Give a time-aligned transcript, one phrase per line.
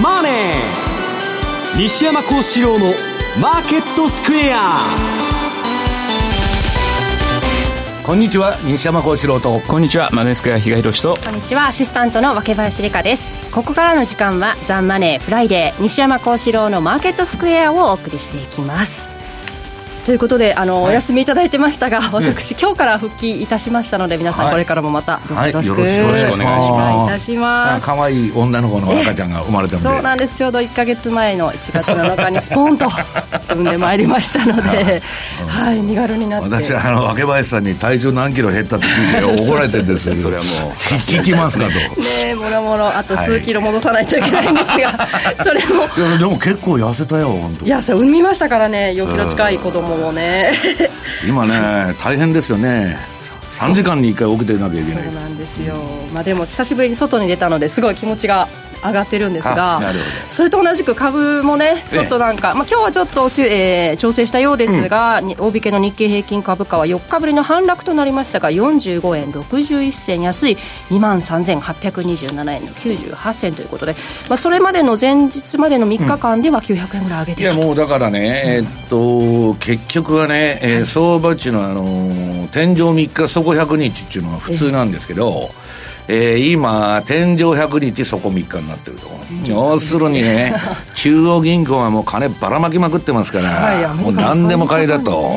[0.00, 0.32] マネー」
[1.78, 4.86] 西山孝四郎の「マーケットスクエア」
[8.04, 9.60] こんにちは西山孝四郎と。
[9.60, 11.16] こんにちはマネースクエア比嘉宏と。
[11.24, 13.30] こんにちはアシスタントの若林理香です。
[13.52, 19.21] ここからの時間はザ・マネーフライデー西山孝四郎のマーケットスクエアをお送りしていきます
[20.04, 27.86] ということであの、はい、お休みいただいてましたが私、今日から復帰いたしましたので皆さん、これからもまたどうぞよろしく、はい、よろしくお願いいたします。
[27.86, 30.36] 可愛い女の子の赤ちゃんが生まれたそうなんです。
[30.36, 32.86] ちょうど1か月前の1月7日にスポンと
[33.48, 35.02] 産んでまいりましたので
[35.46, 36.48] はい身軽になって。
[36.48, 41.70] 私あの若林さんに体重何キロ減ったって聞いて怒られてるんです それはもう聞きますかと。
[41.70, 50.52] ねもろもろあと数キロ戻さないといけないんですが、はい、それもいやでも結構痩せたよ本当いやそれ産みましたからね4キロ近い子供もね。
[51.26, 52.98] 今ね大変ですよね。
[53.52, 55.04] 3時間に1回起きてなきゃいけない。
[55.04, 55.74] そうなんですよ、
[56.12, 58.48] まあ、でも久しぶりに外に出たのですごい気持ちが
[58.84, 59.80] 上がってるんですが
[60.28, 70.56] それと同じく株もねちょっとなんか、まあ、今日はちょっと、えー、調整したようですが、うん、大引けの日経平均株価は4日ぶりの反落となりましたが45円61銭安い
[70.90, 73.94] 2万3827円の98銭ということで、
[74.28, 85.62] まあ、それまでの前日までの3日間では900円ぐらい上げていやもうだからね、えー、っと結局はね、えー、相場っていうのはあのー、天井3日底100日っていうのは普通なんですけど、えー、
[86.08, 89.08] 今、天井100日、そこ3日になってると、
[89.48, 90.54] 要するにね、
[90.94, 95.36] 中央銀行はもう金ばらまきまくってますから、はい、もう何でも買いだと。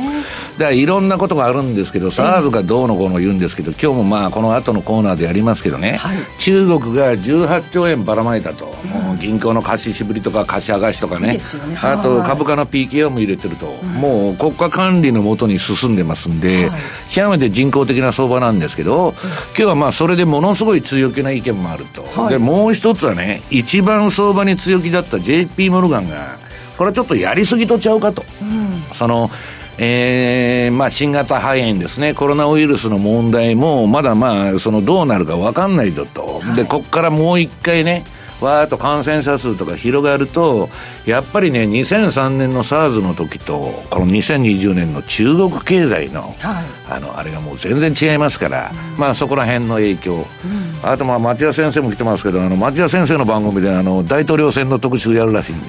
[0.57, 11.41] だからいろんなことがあるんですけど、SARS がどうのこうの言うんですけど、今日もまあこの後のコーナーでやりますけどね、はい、中国が18兆円ばらまいたと、もう銀行の貸ししぶりとか貸し剥がしとかね、ね。
[11.81, 16.79] あと株価の PKO も入れてると、うん、もう国家管理のもとに進んでますんで、はい、
[17.11, 19.13] 極めて人工的な相場なんですけど、
[19.49, 26.37] 今日はまあそれでものすごい強気な意見もあると、はい、でもう一つはね、一番相場に強気だった JP モルガンが、
[26.77, 28.23] これはちょっとやりすぎとちゃうかと。
[28.41, 29.29] うん、その
[29.77, 38.03] えー、まあ、新型肺炎ですね、コロナウイルスの問題も、まだまあ、そのどうなるか分かんないぞと、はい、で、ここからもう一回ね、
[38.41, 40.69] わーっと感染者数とか広がると、
[41.05, 50.15] やっぱりね、2003年の SARS の時と、この2020年の中国経済の、はい、あの、あれがもう全然違いますから、うん、まあそこら辺の影響。
[50.15, 55.67] うん、あとまあ町田先生も来てますけど、あの、町田先生の番組で、あの、大統領選の特集やるらしいんで。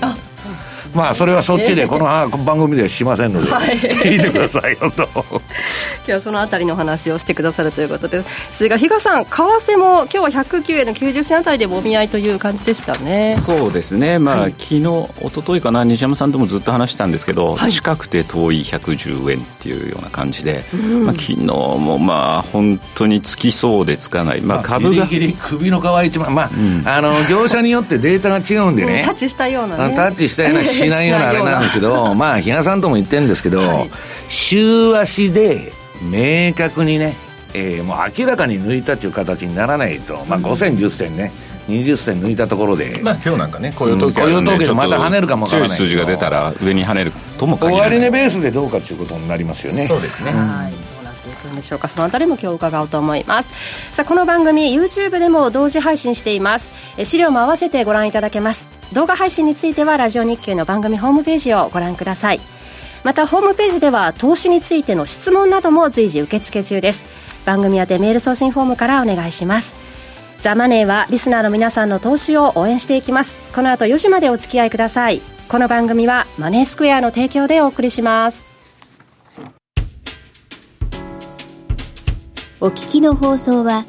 [0.95, 2.07] まあそれはそっちで この
[2.45, 5.09] 番組ではしませんので、聞いてくださいよと。
[5.19, 5.41] 今
[6.07, 13.37] 日はそのあたりの話をしてくださるということですが比嘉さん為替も今日は109円の90銭あたりでもみ合いという感じでしたね。
[13.41, 14.19] そうですね。
[14.19, 33.91] まあ、はい、昨日一昨日かな西山さんともずっと話したんですけど、はい、近くて遠い110円っていうような感じで、うん、まあ、昨日もまあ本当につきそうでつかない、まあ、株がギリギリ首の皮一番まあ、うん、あの業者によってデータが違うんでね、 タッチしたような、ね、タッチしたようなしないようなあれなんですけど まあ比嘉さんとも言ってるんですけど、はい、
[34.29, 37.17] 週足で明確にね、
[37.55, 41.33] えー、もう明らかに抜いたっていう形にならないと、まあ、5銭10銭ね、
[41.69, 45.77] 20銭抜いたところで、まあ、今日なんかね雇用統計、うん、雇用統計でまた跳ねるかもわからない。
[45.77, 47.91] 数字が出たら上に跳ねるとも限らない。
[47.91, 49.87] 終値ベースでどうかということになりますよね。
[49.87, 50.97] そうですね、はい
[51.47, 51.89] くんでしょうか。
[51.89, 53.95] そのあたりも今日伺おうと思います。
[53.95, 56.73] さあこの番組 YouTube でも同時配信しています。
[56.99, 62.41] え資料も合わせてご覧いただけます動画配信についてはラジオ日経の番組ホームページをご覧ください。
[63.05, 67.05] またホームページでは投資についての質問なども随時受付中です。
[67.45, 69.77] 番組宛てメール送信フォームからお願いします。
[70.43, 73.37] ザ・マネーはリスナーの皆さんの投資を応援していきます。
[73.55, 75.21] この後4時までお付き合いください。
[75.49, 78.43] この番組はマネースクエアの提供でお送りします。
[82.61, 83.85] お聞きの放送は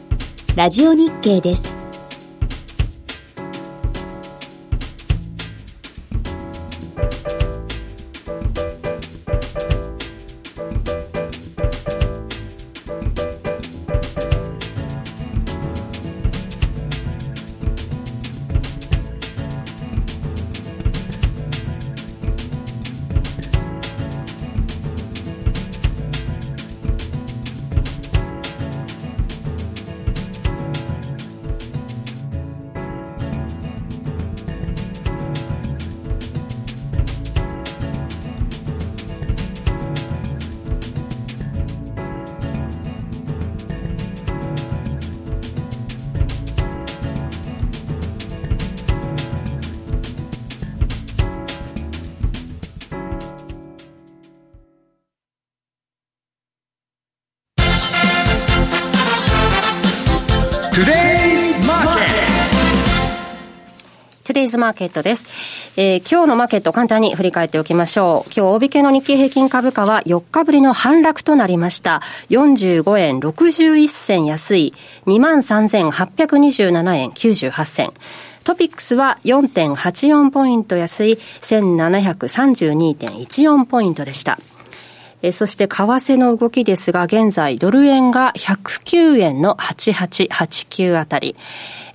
[0.55, 1.76] ラジオ日経です。
[64.37, 65.25] デイズマーケットです。
[65.77, 68.29] えー、今日のマーケット簡単に振り返っておきましょう。
[68.31, 72.03] 今日、大引けの日経平均株価は4日ぶりの反落となりました。
[72.29, 74.75] 45円61銭安い、
[75.07, 77.91] 23,827円98銭。
[78.43, 84.37] トピックスは4.84ポイント安い1732.14ポイントでした。
[85.21, 91.35] えそして為替の動きですが、現在ドル円が109円の8889あたり、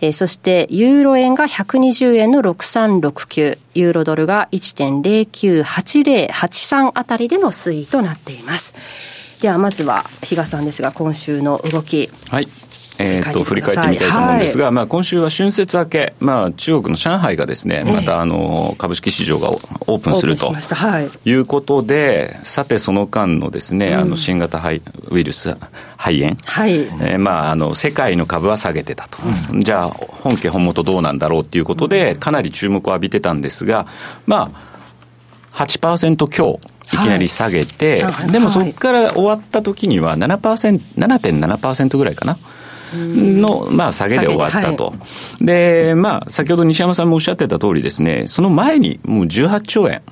[0.01, 8.75] えそしてユーロ円が120円の6369、ユーロドルが1.098083あたりでの推移となっています。
[9.41, 12.11] ではまずは比嘉さんですが今週の動き。
[12.31, 12.49] はい。
[13.02, 20.52] えー、と振り返ってみたいと思うんですが、はい、まあ、今週は春節明け、まあ、中国の上海がですね、またあの株式市場がオープンすると
[21.25, 21.32] い。
[21.32, 24.62] うことで、さて、その間のですね、あの新型
[25.10, 25.56] ウイルス
[25.96, 26.81] 肺炎、はい。
[26.81, 29.19] えーまあ、あの世界の株は下げてたと、
[29.52, 33.87] うん、じゃあ、本家本元どうなんだろうということで、かなり注目を浴びてたんですが、
[34.26, 36.60] まあ、8%強。
[36.64, 36.82] い。
[36.93, 42.38] きなり下げて、はい、でもそこから終わった時には7%、7.7%ぐらいかな。
[42.94, 44.87] の、まあ、下げで終わったと。
[44.87, 44.93] は
[45.41, 50.03] い、で、まあ、先ほど西山さんもおっしゃってた通りですね、その前にもう18兆円、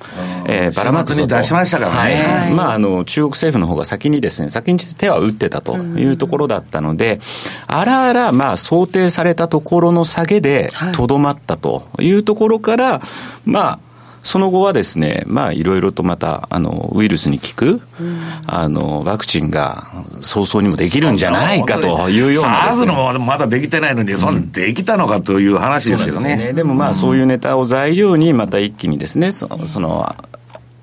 [0.47, 2.15] えー、ばらまくに出しましたからね。
[2.15, 7.19] はい、まあ、あの、中国政府の方が先にですね、先に手は打ってたというところだったので、
[7.67, 13.01] あらあら、まあ、想定されたところの下げでとどまったというところから、
[13.45, 13.90] まあ、
[14.23, 19.87] その後はですね、まあ、いろいろとまた、あの、ウイルスに効く、うん、あの、ワクチンが
[20.21, 22.71] 早々にもできるんじゃないかというような、ね。
[22.71, 26.37] SARS のまだできてないのに、そんできたのかという話ですけどね。
[26.37, 26.53] でね。
[26.53, 30.15] でもまあ、そういうネタを材料に、また一気にですね、そその、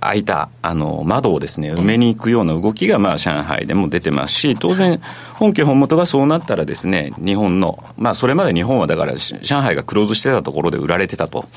[0.00, 5.00] 開いたあの窓をですね埋めに行くような動きがまあ上海でも出てますし当然
[5.34, 11.48] 本家本元がそうなったらですね日本のまあそれまで日本はだから上海がクローズしてたところで売られてたと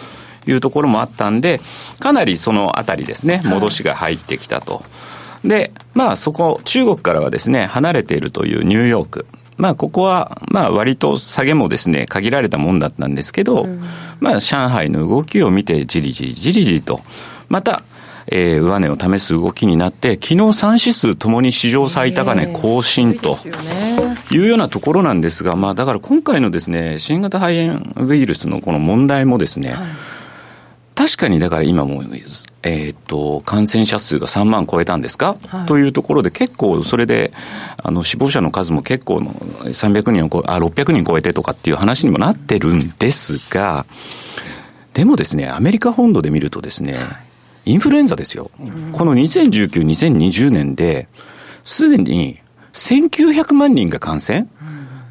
[0.47, 1.59] いうところもあったんで、
[1.99, 4.83] かなりそのあたりですね、戻しが入ってきたと。
[5.43, 9.25] で、まあそこ、中国からはですね、離れているというニューヨーク。
[9.57, 13.81] まあここは、まあ割と下げもですね、限られたもんだったんですけど、うん、
[14.19, 17.01] まあ上海の動きを見てじりじりじりじりと、
[17.49, 17.83] また、
[18.27, 23.37] えー、上値を試す動きになって、昨日3指数ともに史上最高値更新と
[24.31, 29.87] いうようなところなんですが、まあだから今回のですね、新型肺炎ウイルスのこの問題もですね、はい
[31.01, 32.03] 確かにだから今も、
[32.61, 37.33] えっ、ー、と、感染者数が3万超えたんですか、はい、というところで結構それで、
[37.81, 43.87] あの、死亡者の数も結構の300人を超え、あ、600人超えてとかっていう話にもなってるんですが、
[44.93, 46.99] でもですね、アメリカ本土で見るとですね、
[47.65, 48.51] インフルエンザですよ。
[48.91, 51.07] この2019、2020年で、
[51.63, 52.37] すでに
[52.73, 54.45] 1900万人が感染、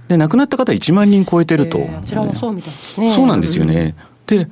[0.06, 1.78] で、亡くなった方1万人超えてると。
[1.78, 3.12] えー、ちらもそうみたいですね。
[3.12, 3.96] そうなんですよね。
[4.28, 4.48] で、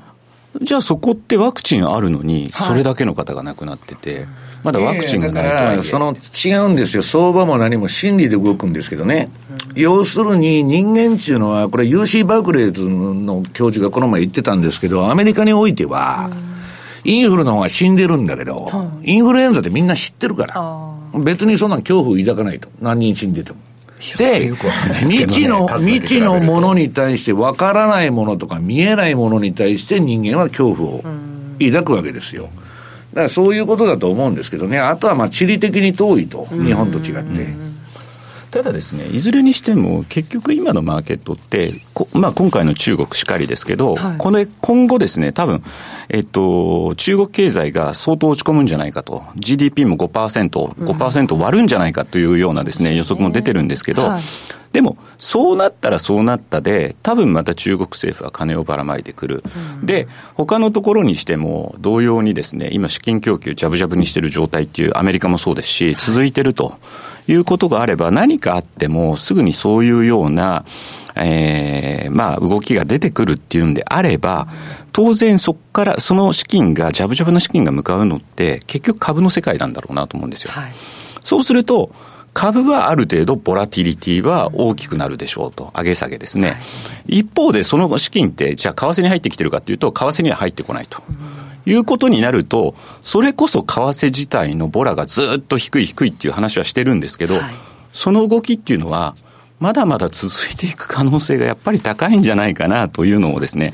[0.62, 4.26] じゃあそこってワクチンあるのに、それだけの方が亡くなってて、
[4.64, 6.14] まだワクチンがないとはいえ、その
[6.44, 9.30] 違うんですよ、相場も何も心理で動くんですけどね、
[9.74, 16.30] 要するに人間っていうのは、これ、UC バークレーズの教授がこの前言ってたんですけど、アメリカにおいては、
[17.04, 18.70] インフルの方が死んでるんだけど、
[19.02, 23.58] インフルエンザってみんな知ってるから、別にそんな恐怖を抱かないと、何人死んでても。
[24.16, 24.52] で、
[25.04, 31.04] 未知の、未知のものに対して、わからないものとか見えないものに対して人間は恐怖を
[31.58, 32.50] 抱くわけですよ。
[33.12, 34.78] だからそういうことだと思うんですけどね。
[34.78, 37.67] あとはまあ地理的に遠いと、日本と違って。
[38.50, 41.72] ただですね、いずれにしても、結局今のマーケットって、
[42.14, 45.62] まあ、今回の中国しかりですけど、はい、これ今後ですね、多分、
[46.08, 54.22] えっと、中国経済が相当落ち込むんじゃないかと、GDP も5%、5%割るんじゃないかというようなですね、予測も出てるんですけど、はい、
[54.72, 59.42] でも、そうなったらそうなったで、多分また中国政府は金をばらまいてくる。
[59.80, 66.78] うん、で、他のところにしても、同様にですね、今資金供給ジャブジャブにしてる状態っていうアメリカもそうですし、続いてると。
[67.28, 70.64] いうことがあれば、何かあっても、すぐにそういうような、
[71.14, 74.48] えー、まあ、動きが出てくるっていうんであれば、
[74.92, 80.52] 当然そこから、その資金が、ジャブジャブの資金が向かうのって、結局株の世界なんだろうなと思うんですよ。
[80.52, 80.72] はい、
[81.22, 81.90] そうすると、
[82.34, 85.72] 株はある程度ボラティリティは大きくなるでしょうと。
[85.76, 86.50] 上げ下げですね。
[86.50, 86.54] は
[87.08, 91.02] い、一方でその資金って、じゃあ為替に入ってきてるかというと、為替には入ってこないと。
[91.68, 97.44] いうことになると、それこそ為替自体のボラがずっと低い低いっていう話はしてるんですけど、はい、
[97.92, 99.14] その動きっていうのは、
[99.60, 103.72] まだまだ続いていく可能性がやっぱり高いんじゃないかなというのをですね、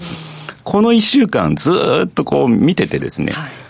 [0.64, 3.63] この1週間ずっとこう見ててですね、はい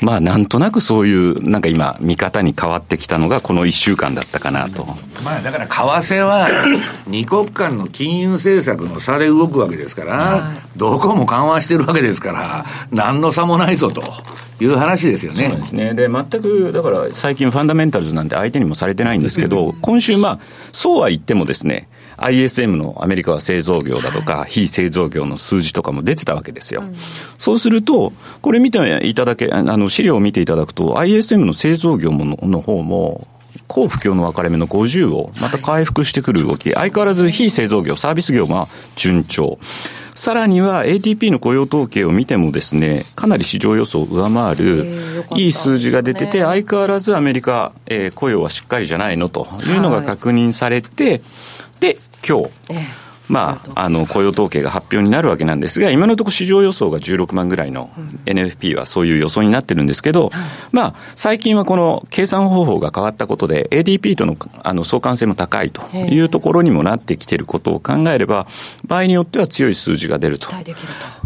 [0.00, 4.86] まあなんとなくそういう、なんか今、見方に変わってきたのがこの1週間だったかなと。
[5.24, 6.48] まあだから為替は、
[7.06, 14.02] 二国間の金融政策の差で動くわけですから、どこも緩和してるわけですから、何の差もないぞと。
[14.60, 15.48] いう話ですよね。
[15.50, 15.94] そうですね。
[15.94, 20.38] で、全く、だから最近ファンダメンタルズなんて相手にもされてないんですけど、 今週まあ、
[20.72, 26.82] そうは言ってもですね、ISM のアメリカは製造業だとか、非製造業の数字とかも出てたわけですよ。
[27.38, 33.26] そうすると、これ見ていただけ、あの、資料を見ていただくと、ISM の製造業もの方も、
[33.66, 39.58] 高不況の分かれ目の50をまた回復してくる動き、相変わらず非製造業、サービス業が順調。
[40.14, 44.84] さらには ATP の雇用統計を見てもですね、かなり市場予想を上回る
[45.36, 51.22] いい数字が出てて、相変わらずアメリカ、えー、雇用はしっかりじゃないのというのが確認されて、
[51.80, 52.50] で、今日、
[53.28, 57.90] まあ、あの、雇用統計が発表になるわけなんですが、今のところ市場予想が16万ぐらいの
[58.24, 60.30] NFP はそういう予想になってるんですけど、
[60.72, 68.46] まあ、最近はこの計算方法が変わったことで、ADP とのあの相関性も高いというところにもなってきていることを考えれば、
[68.86, 70.48] 場合によっては強い数字が出ると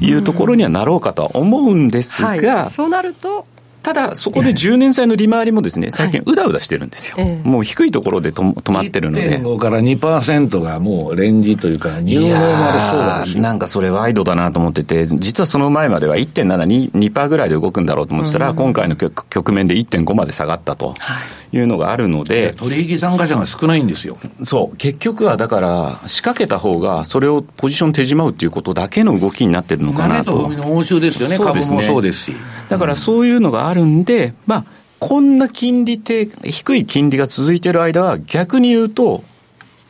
[0.01, 3.47] いうところにはなろうかとは思うんですが、そうなると、
[3.83, 7.17] ただ、そこで10年債の利回りもですね、最近うだうだしてるんですよ。
[7.17, 9.41] はい、もう低いところでと止まってるので。
[9.41, 20.95] 1.5から2%がもうレンジというか、ニューノーマルそうだなんかそれワイドだなと思ってて、実はその前までは1.7、2%ぐらいで動くんだろうと思ってたら、うん、今回の局面で1.5まで下がったと。
[20.99, 22.55] はいいうのがあるので。
[22.55, 24.17] 取引参加者が少ないんですよ。
[24.43, 24.77] そう。
[24.77, 30.33] 結局はだから、仕掛けた方が、それをポジション手じまうっていうことだけの動きになってるのかなと。
[30.33, 32.33] との応酬ですよね、株もそうですし。
[32.71, 34.65] だからそういうのがあるんで、まあ、
[35.01, 39.25] こんな金利低、低い金利が続いてる間は、逆に言うと、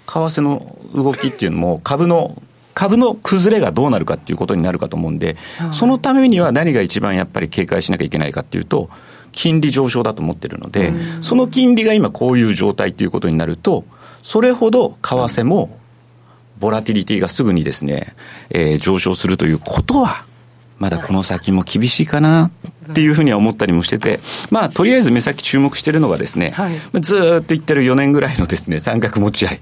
[0.06, 2.40] 為替の動きっていうのも、株の
[2.74, 5.36] 株の崩れがどうなるかっていうことになるかと思うんで、
[5.72, 8.88] そのためには何が一番やっぱり警戒しなきゃいけないかっていうと、
[9.32, 13.84] 金利上昇だと思ってるので、その金利が今こういう状態ということになると、
[14.22, 15.78] それほど為替も、
[16.58, 18.14] ボラティリティがすぐにですね、
[18.50, 20.24] えー、上昇するということは、
[20.82, 22.50] まだこの先も厳しいかな
[22.90, 24.18] っていうふうには思ったりもしてて、
[24.50, 29.60] まあ、とりあえず目先注目してるのがですね、はい、ずっと言ってる4年ぐらいのですね、三角持ち合い。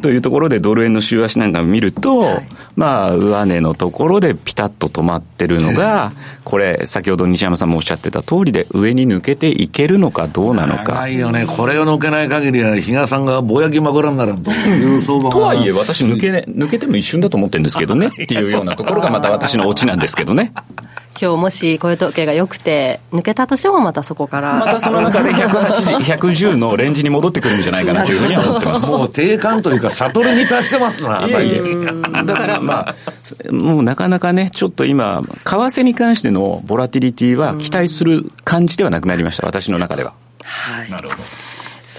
[0.00, 6.12] というところでドル円の週足なんか見ると、はい、まあ、上値のところでピタッと止まってるのが、
[6.44, 10.94] これ、先ほど西山さんもおっしゃってた通りで、上に抜けていけるのかどうなのか。
[10.94, 11.46] ないよね。
[11.46, 20.52] これを抜けない限りは、比嘉さんがぼやきまくらになるという相場とはいえ、私抜け、抜けても一瞬だと思ってるんですけどね、 っていうようなところがまた私のオチなんですけどね。
[21.20, 24.54] 今日もし雇用統計が良くて、抜けたとしてもまたそこから。
[24.54, 28.90] またその中で 180、110のレンジに戻ってくるんじゃないかなというふうには思ってます。
[28.90, 31.20] もう定感というか、悟りに達してますな、
[32.24, 40.14] だからまあ、もうなかなかね、ちょっと今、為替に関してのボラティリティは期待する感じではなくなりました、私の中では。
[40.42, 40.90] はい。
[40.90, 41.22] なるほど。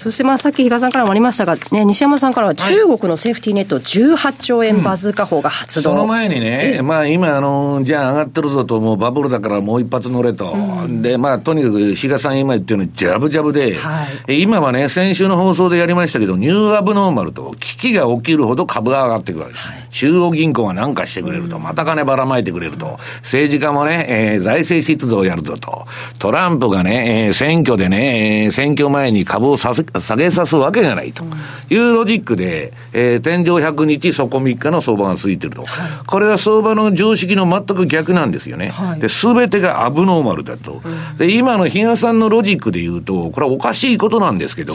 [0.02, 19.68] そしてまあさっき比嘉さんからもありましたが、ね、西山さんからは中国のセーフティーネット18兆円バズーカ法が発動、うん、その前にね、まあ今あの、じゃあ上がってるぞと、もうバブルだからもう一発乗れと、うん、で、まあとにかく比嘉さん今言ってるのにジャブジャブで、はい、今はね、先週の放送でやりましたけど、ニューアブノーマルと危機が起きるほど株が上がっていくわけです。
[19.68, 25.86] はい、中央銀行が何かしてくれると、また金ばらまいてくれると、政治家もね、えー、財政出動をやるぞと、
[26.18, 29.56] トランプがね、えー、選挙でね、えー、選挙前に株を
[30.00, 31.24] 下げさすわけがないと
[31.70, 35.64] いうロジックで、えー、天井100日、底3日の相場が続いてると。
[36.06, 38.72] これは相場の常識の全く逆なんですよね。
[38.98, 40.82] で、すべてがアブノーマルだと。
[41.18, 44.74] で、今の比嘉さんのロジックで言うと、これはおかしいことなんですけど、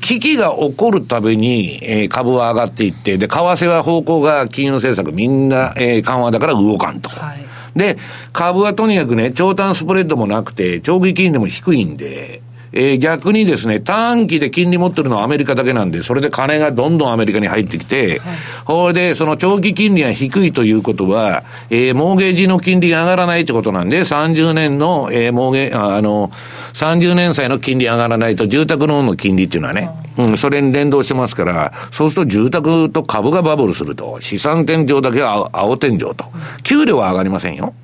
[0.00, 7.10] 危機が起こるたびに、えー、株は上がっていって、で、為替は方向が金融政策みんな、えー、緩和だから動かんと。
[7.10, 7.44] はい
[7.74, 7.96] で、
[8.32, 12.40] 株はとにかくね、長短スプレッドもなくて、長期金利も低いんで、
[12.76, 26.30] えー、逆にですね、短期で金利持ってるのはアメリカだけなんで、それで金がどんどんアメリカに入ってきて、はい、ほいで、その長期金利が低いということは、えー、モーゲージの金利が上がらないってことなんで、30年の、えー、モーゲー、あの、
[26.72, 36.16] 30年債の金利上がらないと、住宅ローンの金利っていうのはね、うん、それに連動してますから、そうすると住宅と株がバブルすると、資産天井だけは青天井と、
[36.62, 37.74] 給料は上がりませんよ。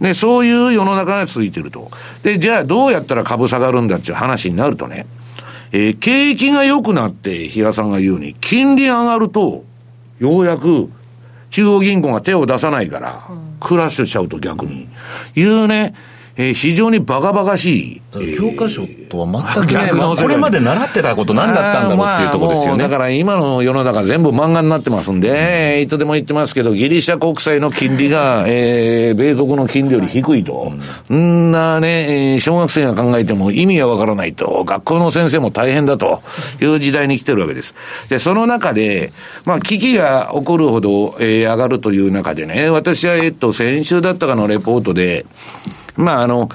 [0.00, 1.90] で、そういう世の中が続いてると。
[2.22, 5.06] で、じゃあどうやったら株下がるんだっていう話になるとね、
[5.72, 9.64] えー、景気が良くなって、比嘉さんが言うように、金利上がると、
[10.20, 10.90] ようやく、
[11.50, 14.88] 中央銀行が手を出さないから、クラッシュしちゃうと逆に。
[15.34, 15.94] いうね、
[16.36, 18.02] えー、非常にバカバカしい。
[18.36, 22.82] 教科書とは全く逆の、これまで習ってたこと何だったんだろうっていうところですよね。
[22.82, 30.72] だから今の世の中全部漫画になってますんで、いつでも言ってますけど、ギリシャ国債の金利が、えー、米国の金利より低いと。
[31.10, 34.64] うん、んなね、小学生が考えても意味がわからないと。
[34.64, 36.22] 学校の先生も大変だと
[36.60, 37.74] いう時代に来てるわけです。
[38.08, 39.12] で、その中で、
[39.44, 45.26] まあ、危機が起こるほど、えー、上がるという中でね、私は、えっと、先週だったかのレポートで、
[45.96, 46.48] まあ、あの、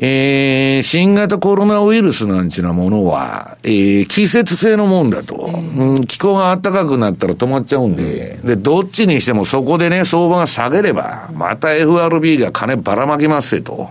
[0.00, 13.90] えー、新型コロナウイルスなんちなものは、えー、季節性のもんだと、うん、気候が暖かくなったら止まっちゃうんで、で、どっちにしてもそこでね、相場が下げれば、また FRB が金ばらまきますよと。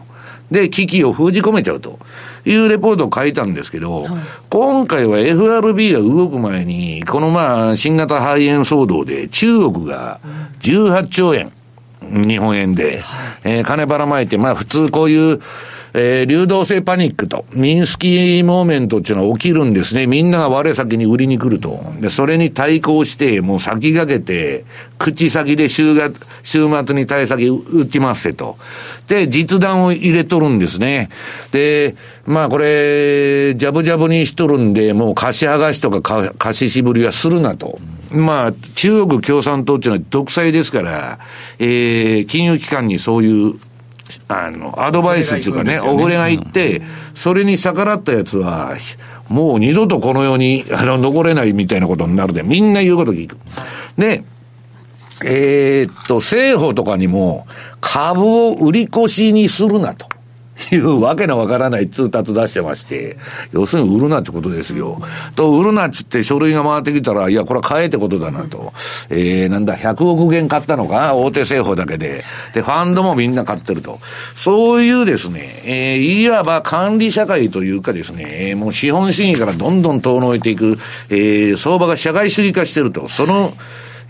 [0.50, 2.00] で、危機を封じ込めちゃうと。
[2.46, 4.12] いうレポートを書いたんですけど、はい、
[4.50, 10.22] 今回は FRB が動く前に、このまあ、新型肺炎騒動で中国が
[10.62, 11.52] 18兆円、
[12.12, 13.04] 日本円で、
[13.44, 15.40] えー、金ばらまいて、まあ普通こういう、
[15.94, 20.06] えー、流動性パニックと、ミンスキーモーメントっていうのは起きるんですね。
[20.06, 21.84] みんなが我先に売りに来ると。
[22.00, 24.66] で、それに対抗して、もう先駆けて、
[25.00, 26.12] 口先で週が、
[26.44, 28.58] 週末に対先打ちますせと。
[29.08, 31.10] で、実弾を入れとるんですね。
[31.52, 31.96] で、
[32.26, 37.80] まあこれ、ジャブジャブにしとるんで、もう貸し剥がしとか貸ししぶりはするなと。
[38.12, 41.20] まあ、中国共産党っていうのは独裁ですから、
[41.60, 43.60] えー、金融機関にそういう
[44.28, 46.82] あの、アドバイスっていうかね、お触れがいって、
[47.14, 48.76] それに逆らったやつは、
[49.30, 53.38] もう二度とこの世に、あの、残れないみたいなことになるで、みんな言うこと聞く。
[53.98, 54.24] で、
[55.26, 57.48] えー、っと、政府とかにも、
[57.82, 60.08] 株を売り越しにするなと。
[60.72, 63.18] いうわけのわからない通達出してまして、
[63.52, 65.02] 要するに売るなってことですよ。
[65.36, 68.74] と、売るなっつって書類が回ってきたら、いや、これは買えってことだなと。
[69.10, 71.16] えー、なんだ、100億元買ったのか？
[71.16, 72.24] 大手製法だけで。
[72.54, 74.00] で、ファンドもみんな買ってると。
[74.36, 80.78] そういうですね、えー、いわば管理社会というかですね、もう資本主義からどんどん遠のいていく、
[81.10, 83.08] えー、相場が社会主義化してると。
[83.08, 83.54] その、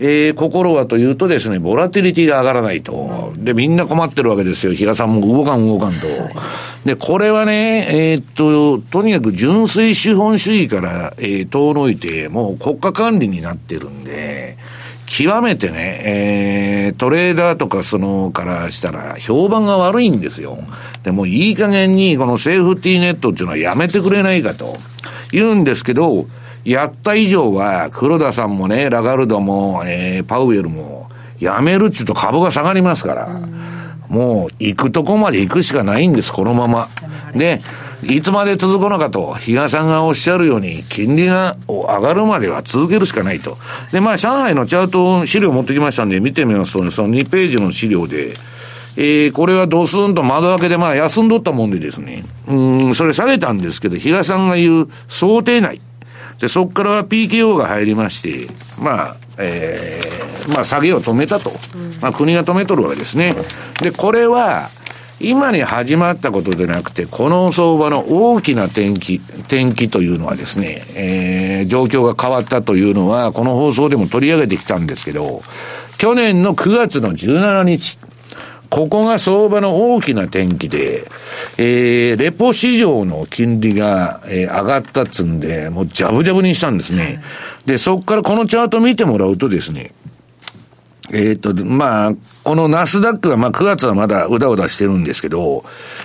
[0.00, 3.32] えー、心はというとですね、ボラティリティが上がらないと。
[3.36, 4.72] で、みんな困ってるわけですよ。
[4.72, 6.06] 比嘉さんも動かん動かんと。
[6.84, 14.56] で、これはね、えー、っと、とにかく純粋資本主義から、えー、遠のいて、もう国家管理になってるんで、
[15.08, 20.58] 極めてね、えー、トレーダーとかそのからしたら評判が悪いんですよ。
[21.02, 24.76] でもいい加減にこのセーフティーネットっていうのはやめてくれないかと
[25.32, 26.26] 言うんですけど、
[26.64, 33.40] やった以上は、黒田さんもね、ラガルドも、えー、パウエルも、やめるっちゅうと株が下がりますから、
[34.08, 36.88] もう、行くとこまで行くしかないんです、このまま。
[37.34, 37.60] で、
[38.04, 43.58] いつまで続くのかと、比嘉さんがおっしゃるように、金利が上がるまでは続けるしかないと。
[43.92, 48.34] で、まあ、上海のチャート資料持ってきましたんで、見てみますと、ね、その2ページの資料で、
[48.96, 55.80] えー、これはドスンと窓開けでまあ休んどったもんでですね、うん、それ下げたんですけど、比嘉さんが言う想定内。
[56.40, 61.50] で、そこからは PKO が入りまして、まあ、えー、まあ、下げを止めたと。
[62.00, 63.34] まあ、国が止めとるわけですね。
[63.82, 64.70] で、これは、
[65.20, 75.42] 今に始まったことでなくて、この相場の大きな転機、転機というのはですね、えー、状況が変わったというのは、この放送でも取り上げてきたんですけど、
[75.98, 77.98] 去年の9月の17日、
[78.70, 81.10] ここが相場の大きな転機で、
[81.60, 87.20] えー、レポ市場の金利が、えー、上がったっつんで、もうジャブジャブにしたんですね。
[87.66, 89.92] で、そこからこのチャート見てもらうとですね、
[91.12, 92.12] えっ、ー、と、まあ、
[92.44, 95.64] このナスダックは、まあ、9月はまだうだうだしてるんですけど、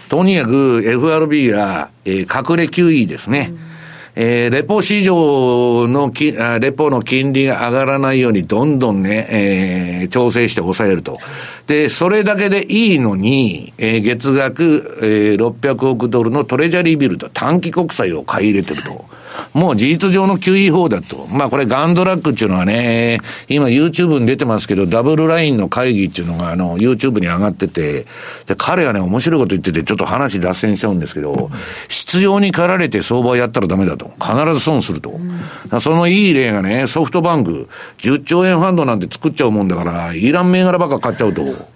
[0.09, 3.51] とにかく FRB が、えー、隠れ QE ですね。
[3.51, 3.73] うん
[4.15, 11.17] えー、レポ市場のき、レポの金利が上がらないようにどんどんね、えー、調整して抑えると。
[11.67, 19.05] で、それだけでいいのに、えー、月額、えー、600億ドルのトレジャリービルと短期国債を買い入れてると。
[19.53, 21.27] もう事実上の QE 法だと。
[21.27, 28.05] まあこれガンドラックっていうのはね、今 YouTube に出てますけど、ダブルラインの会議っていうのがあの YouTube に上がってて、
[28.45, 31.51] で、彼はね、面白いこと言ってて、ちょっと話脱線しちゃうんですけど、
[31.87, 34.11] 必要に駆られて相場をやったらダメだと。
[34.19, 35.19] 必ず損すると。
[35.79, 41.72] そのいい例がね、ソフトバンク、10兆円ファンドなんて作っちゃうもんだから、いらん銘柄ばっか買っちゃうと。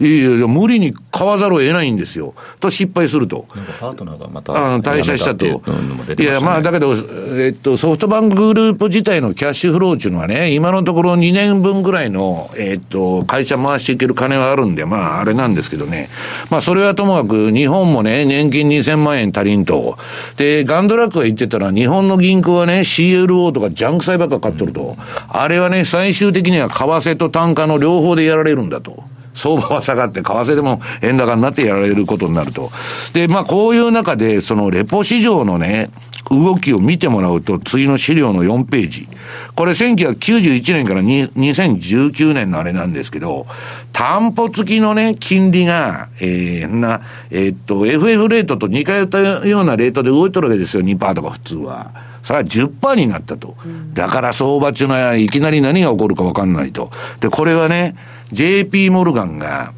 [0.00, 2.34] いやいや、無理に買わざるを得ないんですよ。
[2.58, 3.46] と失敗すると。
[3.80, 4.74] パートナーがまた。
[4.74, 5.46] あ退社したと。
[5.46, 6.94] いや、まあ、だけど、
[7.36, 16.08] えっと、ソフトバンクグループ自体のキャッシュフローっていうのはね、今のところ2年分ぐらいの、えっと、会社回していける金はあるんで、まあ、あれなんですけどね。
[16.50, 19.96] まあ、それはともかく、日本もね、年金2000万円足りんと。
[20.36, 24.96] で、ガンドラックが言ってたら、日本の銀行はね、CLO とかジャンク債ばっか買っとると。
[25.28, 29.04] あれはね、最終的には為替と単価の両方でやられるんだと。
[29.34, 32.70] 相場は下がって、為替でも円高になってやられることになると。
[33.12, 35.90] で、まあこういう中で、そのレポ市場のね、
[36.30, 39.08] 動きを見てもらうと、次の資料の4ページ。
[39.54, 43.46] これ1991年から2019年のあれなんですけど、
[43.92, 51.90] 担保付きのね、金利が、えー、な、えー、っと、FF レートと似通ったようなレートで動いとるわけですよ、2%とか普通は。
[52.22, 53.54] それは10%になったと。
[53.92, 56.90] だから相場っていうのいきなり何が起こるか分かんないと。
[57.20, 57.94] で、これはね、
[58.34, 59.72] JP モルガンが、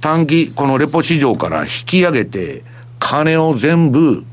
[0.00, 2.64] 短期、このレポ市場から引き上げて、
[2.98, 4.24] 金を全部、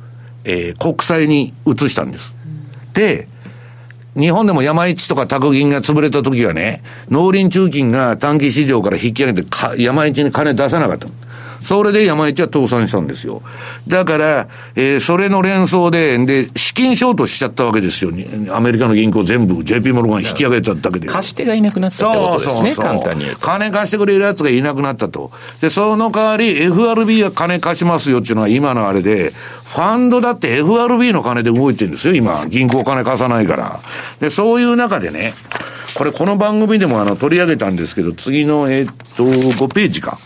[0.46, 2.34] えー、国債に移したんです。
[2.94, 3.28] で、
[4.16, 11.08] 日本でも山市とか宅銀が潰れた時はね、農林中金が短期市場から引き上げて山市に金出さなかった。
[11.64, 13.42] それで山一は倒産したんですよ。
[13.88, 18.12] だから、えー、それの連想で、で、資金ショートしちゃったわけですよ。
[18.52, 21.08] アメリカの銀行全部 JP モルガン引き上げちゃっただけで。
[21.08, 25.32] 貸し手がいなくなったってことですね、そうそうそう簡単に金貸してくれる奴がいなくなったと。
[25.62, 29.34] で、その代わり FRB は金貸しますよっていうのは今のあれで、
[29.74, 32.46] ファンドだって FRB の金で動いてるんですよ、今。
[32.48, 33.80] 銀行金貸さないから。
[34.20, 35.34] で、そういう中でね、
[35.96, 40.18] これこの番組でもあの取り上げたんですけど、次の、えー、っと、5ページか。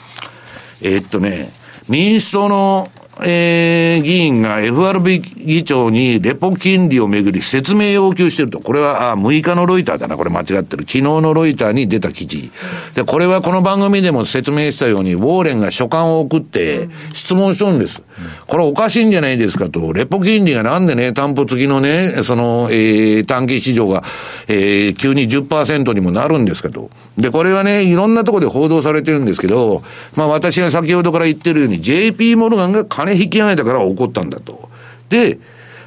[0.82, 1.50] えー、っとね、
[1.88, 2.90] 民主党の、
[3.24, 8.60] えー、議員が FRB 議長にレポ金利をめぐり説明要求してると。
[8.60, 10.18] これは、あ、6日のロイターだな。
[10.18, 10.84] これ間違ってる。
[10.84, 12.52] 昨日のロイターに出た記事。
[12.94, 18.04] で、これはこの番組でも説明したように、ウォーレンが書簡を送って質問しとるんです。
[18.48, 19.94] これおかしいんじゃないですかと。
[19.94, 24.04] レポ金利がなんでね、担保付きのね、その、えー、短期市場が、
[24.48, 26.90] えー、急に10%にもなるんですかと。
[27.18, 29.84] で、これはね、いろんなところで報道されてるんですけど、
[30.16, 34.70] まあ私が先ほどから言ってるように、JP モルガンが金引き上げたから起こったんだと。
[35.10, 35.40] で、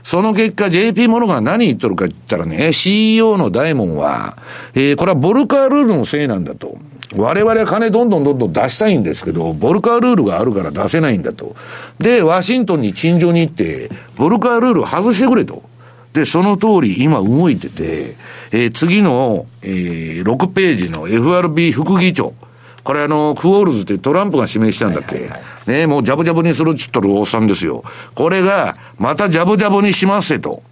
[0.02, 4.36] その結果 JP モルガン何言っとるかって言ったらね、CEO の大門は、
[4.74, 6.78] えー、これはボルカールールのせいなんだと。
[7.16, 11.56] 我々は金どんどんどんどん出したいんですけど、ボルカールールがあるから出せないんだと。
[11.98, 15.62] で、ワシントンに陳情に行って、ボルカールールを外してくれと。
[16.12, 18.16] で、その通り今動いてて、
[18.52, 22.32] えー、次の、えー、6ページの FRB 副議長。
[22.82, 27.84] これあの、クォールズってトランプが指名したんだっけ、はいはいはい、ねもうジャブジャブにするっつったるおっさんですよ。
[28.14, 30.62] これが、またジャブジャブにしますせと。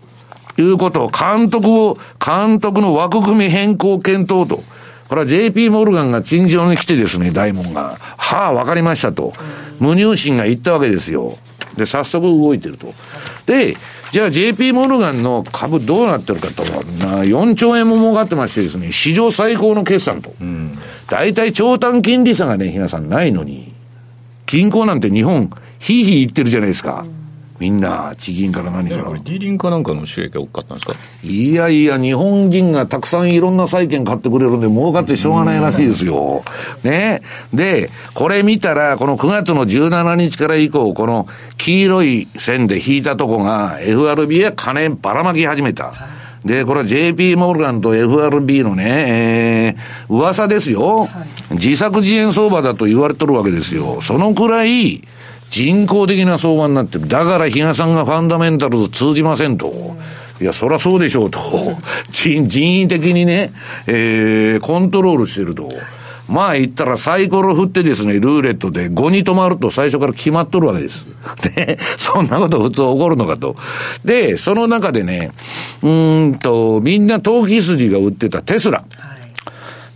[0.57, 4.63] いうことを、監督を、監督の枠組み変更検討と。
[5.09, 7.97] これは JP モルガンが陳情に来てですね、大門が。
[7.99, 9.33] はあ、わかりましたと。
[9.81, 11.39] 無入信が言ったわけですよ。
[11.77, 12.93] で、早速動いてると。
[13.47, 13.77] で、
[14.13, 20.35] じゃあ JP モルガンの株どうなってるかと、な4兆円も儲かってましてですね、史上最高の決算と。
[21.09, 23.73] 大体長短金利差がね、皆さんないのに、
[24.47, 27.07] 銀行なんて日本、ひいひい言ってるじゃないですか。
[27.11, 27.18] うん
[27.59, 29.03] みんな、地銀から何から。
[29.05, 30.95] ディーリングかなんかの収益が多かったんですか？
[31.25, 36.45] いやいや、日本人がたくさんいろんな債券買ってくれるんで、儲かってしょうがないらしいですよ。
[36.85, 37.23] ね。
[37.53, 45.93] で、これ見たら、この9月の17日から以降、この黄色い線で引いたとこが、FRB へ金ばらまき始めた。
[46.45, 51.09] で、これは JP モルガンと FRB のね、えー、噂ですよ。
[51.51, 54.01] 自作自演相場だと言われとるわけですよ。
[54.01, 55.03] そのくらい、
[55.59, 57.09] 人工的な相場になってる。
[57.09, 59.97] だから比嘉さんがファンダメンタルと通じませんと。
[60.41, 61.41] いや、そりゃそうでしょうと。
[62.13, 63.51] 人人為的にね、
[63.89, 65.69] えー、コントロールしてると。
[66.29, 71.07] まあ言ったらサイコロ振ってですね、ルーレットで5に止まると最初から決まっとるわけです。
[71.57, 73.57] で、 そんなこと普通起こるのかと。
[74.05, 75.33] で、その中でね、
[75.83, 78.85] うんと、みんな投機筋が売ってたテスラ。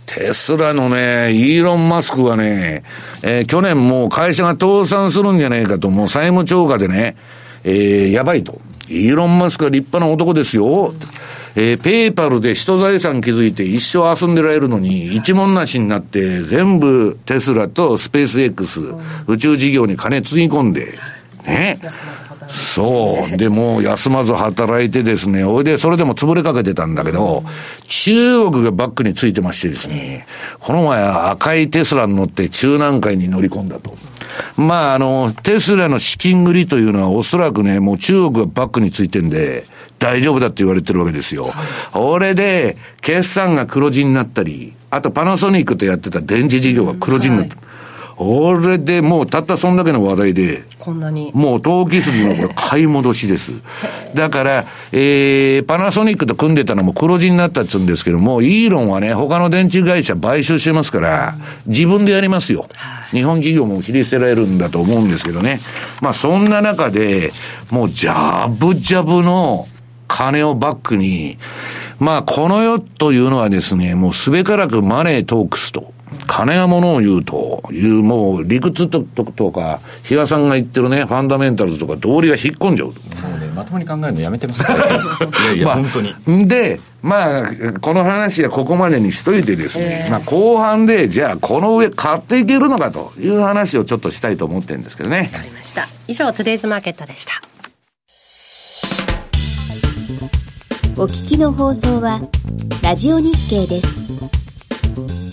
[0.05, 2.83] テスラのね、イーロン・マスクはね、
[3.21, 7.15] えー、去年もう会社が倒産するんじゃないかと、もう債務超過でね、
[7.63, 8.61] えー、やばいと。
[8.89, 10.93] イーロン・マスクは立派な男ですよ。
[11.55, 18.81] えー、ペーパルで人財産築いて一生遊んでられるのに、一文なしになって、全部テスラとスペース X、
[19.27, 20.97] 宇宙事業に金つぎ込んで、
[21.45, 21.79] ね。
[22.49, 23.37] そう。
[23.37, 27.43] で、もう休まず働いてですね、おいで、それでも潰れかけてたんだけど、
[27.87, 30.25] 中国がバックについてましてですね、
[30.59, 33.95] この前赤いテスラに乗って中南海に乗り込んだと。
[34.57, 39.65] まあ、あの、テスラの資金繰りというのはおそらくね、もう中国がバックについてんで、
[39.99, 41.51] 大丈夫だって言われてるわけですよ。
[41.93, 47.55] 俺で、決算が黒字になったり、あとパナソニックとやってた電池事業が黒字になった。
[47.55, 47.65] はい
[48.17, 51.31] 俺でもうたったそんだけの話題で、こんなに。
[51.33, 53.53] もう投機筋のこれ買い戻しです。
[54.13, 62.67] だから、えー、パナソニックと組んでたのも黒字になったっつうんですけども、イーロンはね、他の電池会社買収してますから、自分でやりますよ。
[63.11, 65.59] 日本企業も切り捨てられるんだと思うんですけどね。
[66.01, 67.31] まあそんな中で、
[67.69, 69.67] もうジャブジャブの
[70.07, 71.37] 金をバックに、
[71.99, 75.93] まあこの世というのはですね、もうすべからくマネートークスと。
[76.25, 82.87] 金が物を言うという、もう理屈ととか、比嘉さんが言ってるね、ファンダメンタルズとか道理が引っ込んじゃう。
[82.89, 82.93] も
[83.35, 86.47] うね、まともに考えるのやめてます いやいや、まあ、本当に。
[86.47, 87.43] で、まあ、
[87.81, 95.29] この話はここまでにしといてですね、えー、まあ後半で、じゃあこの上買っていけるのかという話をちょっとしたいと思ってるんですけどね。
[95.33, 95.87] わかりました。
[96.07, 97.41] 以上、トゥデイズマーケットでした。
[100.95, 102.21] お聞きの放送は、
[102.81, 105.32] ラジオ日経です。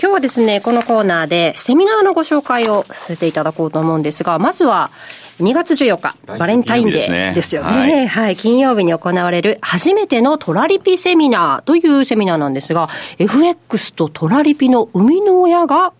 [0.00, 4.92] 今日はですね、このコーナーでセミナーのご紹介をさせていただこうと思うんですが、まずは
[5.40, 7.68] 2月14日、バレンタインデーですよね。
[7.68, 8.36] はい、はい。
[8.36, 15.92] 金曜日に行われる初めてのトラリピセミナーというセミナーなんですが、FX とトラリピの生みの親が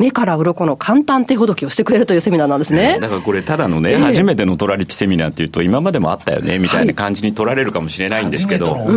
[0.00, 2.98] 目から鱗の簡単手ほどきをしてくれるというセミナーなんですね。
[2.98, 8.78] だからこれ、ただのね、えー、初めてのトラリピセミナーっていうと、今までもあったよね、みたいな感じに取られるかもしれないんですけど。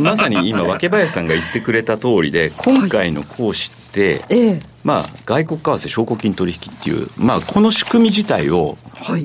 [0.00, 8.76] まさに今、若林さんが言ってくれた通りで、今回の講師って、はい、まあ、外国為替証拠金取引っていう、まあ、この仕組み自体を、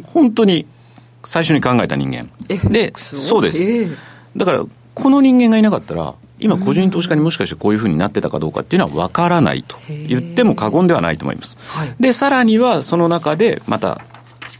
[0.06, 0.67] 本当に
[1.24, 2.30] 最初に考えた人間。
[2.70, 3.88] で、そうです。
[4.36, 9.78] だから、この人間がいなかったら、今、個人投資家にもしかしてこういうふうになってたかどうかっていうのは分からないと。
[10.08, 11.58] 言っても過言ではないと思います。
[12.00, 14.02] で、さらにはその中でまた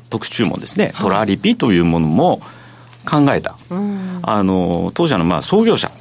[0.10, 2.42] 特注文ですね、トラリピというものも
[3.06, 3.58] 考えた。
[4.24, 5.92] あの、当社のまあ創業者。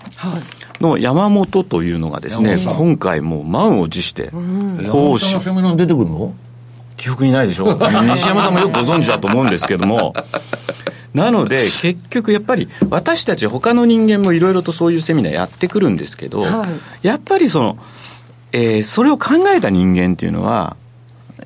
[0.78, 4.30] の山本というのがですね、今回もう満を持して、
[4.90, 5.40] 講師。
[5.40, 6.34] セミナー出てくるの？
[6.98, 10.14] 記憶にないでしょ西山さんもよくご存知だと思うんですけども、
[11.16, 16.66] なので、結局やっぱり私たち他の人間もいろいろとそういうセミナーやってくるんですけど、は
[17.02, 17.78] い、やっぱりその、
[18.52, 20.76] えー、それを考えた人間っていうのは、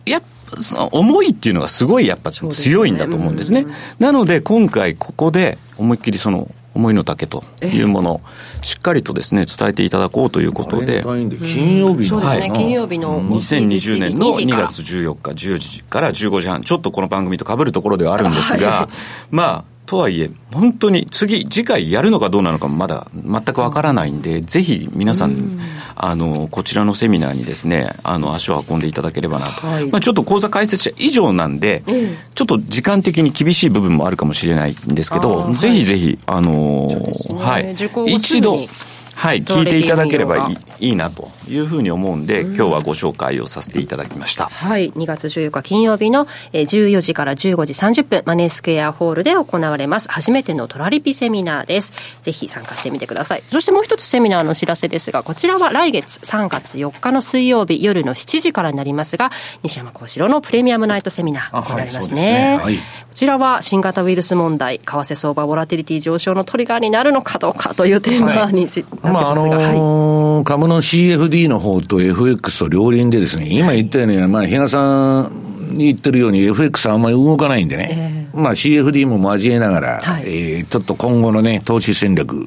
[0.05, 3.63] やっぱその思いっていうのがすごいやっぱ強いんだと思うんですね。
[3.63, 8.21] すねなので今回ここで思いっきりその思いの丈というものを
[8.63, 11.03] しっかりとですね伝えていただこうということで。
[11.03, 16.63] 金曜日の、はい、金曜日の2020年の2月14日10時から15時半。
[16.63, 18.89] ちょっとこの番組とかぶるところではあるんですが、
[19.31, 25.59] まあとはいえ、本当に次、次回やるのかどうなのかまだ全くわからないんで、ぜひ皆さん、
[25.97, 29.67] あの、こちらのセミナーにですね、あの、足を運んでいただければなと。
[29.67, 31.83] はい、まあちょっと講座解説者以上なんで、
[32.37, 36.87] ちょっと時間的に厳しい部分もあるかもしれないんですけど、ぜひぜひ、あの
[37.41, 37.75] はい、
[38.15, 38.59] 一度、
[39.17, 44.47] はい、聞いていただければいいいいなというふうに思うんで、今日はご紹介をさせていただきました。
[44.47, 50.09] はい、2月14日金曜日の14時から15時30分、マネースクエアホールで行われます。
[50.11, 51.93] 初めてのトラリピセミナーです。
[52.23, 53.43] ぜひ参加してみてください。
[53.51, 59.31] そしてもう一つセミナーのお知らせですが、こちらは来月3月4日の水曜日夜の7時からになりますが、
[59.63, 62.59] 西山幸四郎のプレミアムナイトセミナーになりますね。
[62.63, 62.83] はい、こ
[63.15, 82.47] ちらは新型ウイルス問題、為替相場ボラティリティ上昇のトリガーになるのかどうかというテーマに、はいまあ、あのーはい、株の CFD の方と FX と両輪でですね、今言ったように、まあ、比嘉さんに言ってるように FX あんまり動かないんでね、えー、まあ CFD も交えながら、はい、えー、ちょっと今後のね、投資戦略、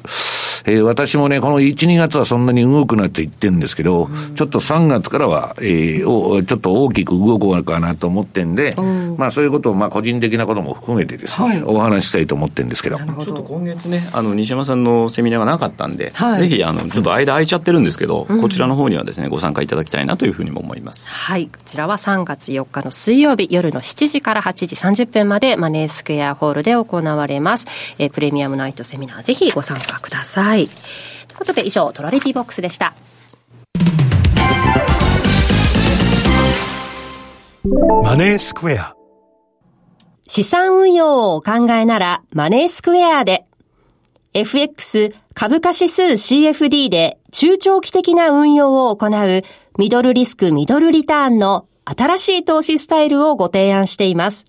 [0.66, 12.98] えー、私もね、この1、2月はそんなに動くなって言ってるんですけど、うん、ちょっと3月からは、えー、おちょっと大きく動こうかなと思ってんで、うん、まあそういうことを、まあ個人的なことも含めてですね、はい、お話したいと思ってるんですけど。
[12.98, 21.12] どちょっと今月ね、あの、西山さんのセミナーがなかったんで、はい、ぜひ、あの、ちょっと間空いちゃってるんですけど、うん、こちらの方にはですね、ご参加いただきたいなというふうにも思います。
[21.12, 27.66] はい、こちらは3月4日の水曜日夜の7時から8時30分までマネースクエアホールで行われます。
[27.98, 30.53] えー、プレミアムナイトセミナー、ぜひご参加ください。
[30.54, 32.94] ということで以上、トラリピーボックスでした。
[38.02, 38.94] マネースクエア
[40.28, 43.46] 資産運用をお考えならマネースクエアで
[44.34, 49.42] FX 株価指数 CFD で中長期的な運用を行う
[49.78, 54.44] ミドルリスクミドルリターンの新しい投資スタイルをご提案しています。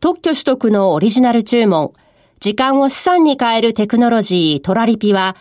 [0.00, 1.92] 特許取得のオリジナル注文、
[2.40, 5.36] 時間を資産に変えるテクノロジートラリピは、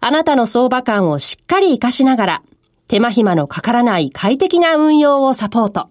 [0.00, 2.42] あなたの相場感をしっかり活かしながら、
[2.88, 5.88] 手間暇のかからない快適な運用をサポート。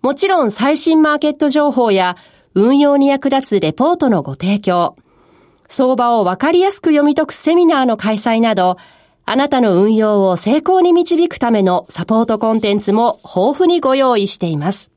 [0.00, 2.16] もちろん最新マーケット情報や
[2.54, 4.96] 運用に役立つレポートのご提供、
[5.68, 8.76] 相場をわかりやすく読み解くセミナーの開催など、
[9.24, 14.90] あなたの運用を成功に導くためのサポートコンテンツも豊富にご用意しています。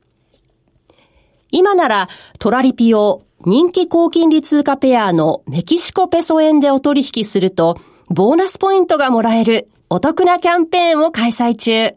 [1.52, 7.76] 今ならトラリピを人気高金利通貨ペアのメキシコペソ円でお取引すると、
[8.08, 11.94] ボーナスポイントがもらえるお得なキャンペーンを開催中。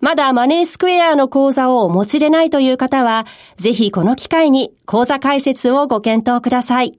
[0.00, 3.24] まだマネースクエアの口座をお持ちでないという方は、
[3.56, 6.98] ぜひこの機会に口座開設をご検討ください。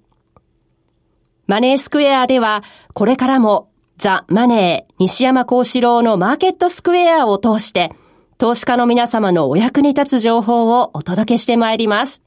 [1.45, 2.63] マネースクエアでは、
[2.93, 7.91] これからもザ・マネー西山幸四郎のマーケットスクエアを通して、
[8.37, 12.26] 投資家の皆様のお役に立つ情報をお届けしてまいります。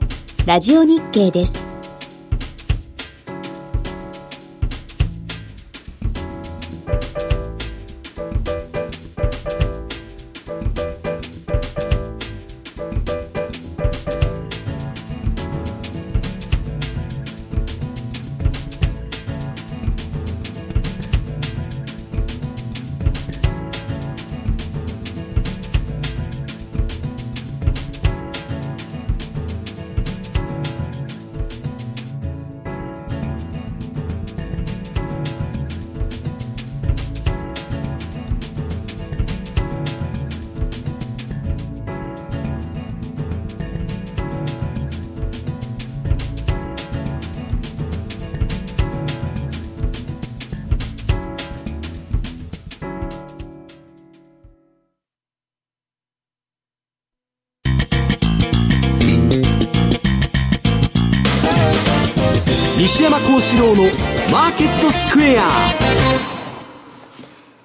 [0.47, 1.70] ラジオ日経です。
[63.01, 63.83] 西山幸四郎の
[64.31, 65.49] マーケットスクエア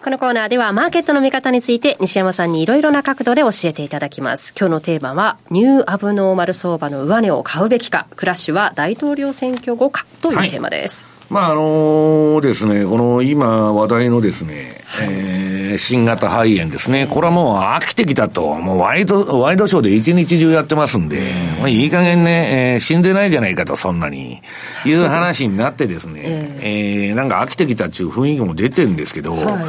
[0.03, 4.55] このコーナーではマーケットの見方について西山さんにいろいろな角度で教えていただきます。
[4.59, 11.05] 今日のテーマはニューアブノーマル相場の上値を買うべきか、クラッシュは大統領選挙後かというテーマです。
[11.05, 24.43] はいまああのですね、この今話題のですね、はい、えー、新型肺炎ですね、これはもう飽きてきたと、もうワイド、ワイドショーで一日中やってますんで、まあ、いい加減ね、えー、死んでないじゃないかと、そんなに、
[24.85, 26.23] いう話になってですね、
[26.61, 29.65] えー、なんか飽きてきたっていう雰囲気も出てるんですけど、はい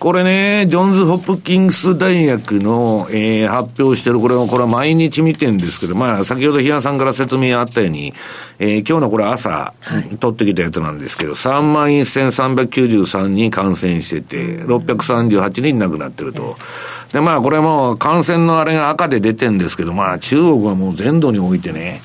[0.00, 8.14] これね、ジョンズ・ホップキングス大学の、えー、発表してる、これは、これは毎日見てるんですけど、まあ、先ほど比嘉さんから説明あったように、
[8.58, 16.56] えー、今日のこれ朝、はい、取ってきたやつなんですけど、3万1393人感染してて、638人亡くなってると。
[17.12, 22.00] で、まあ、これも感染のあれが赤で出てるんですけど、まあ、中国はもう全土においてね、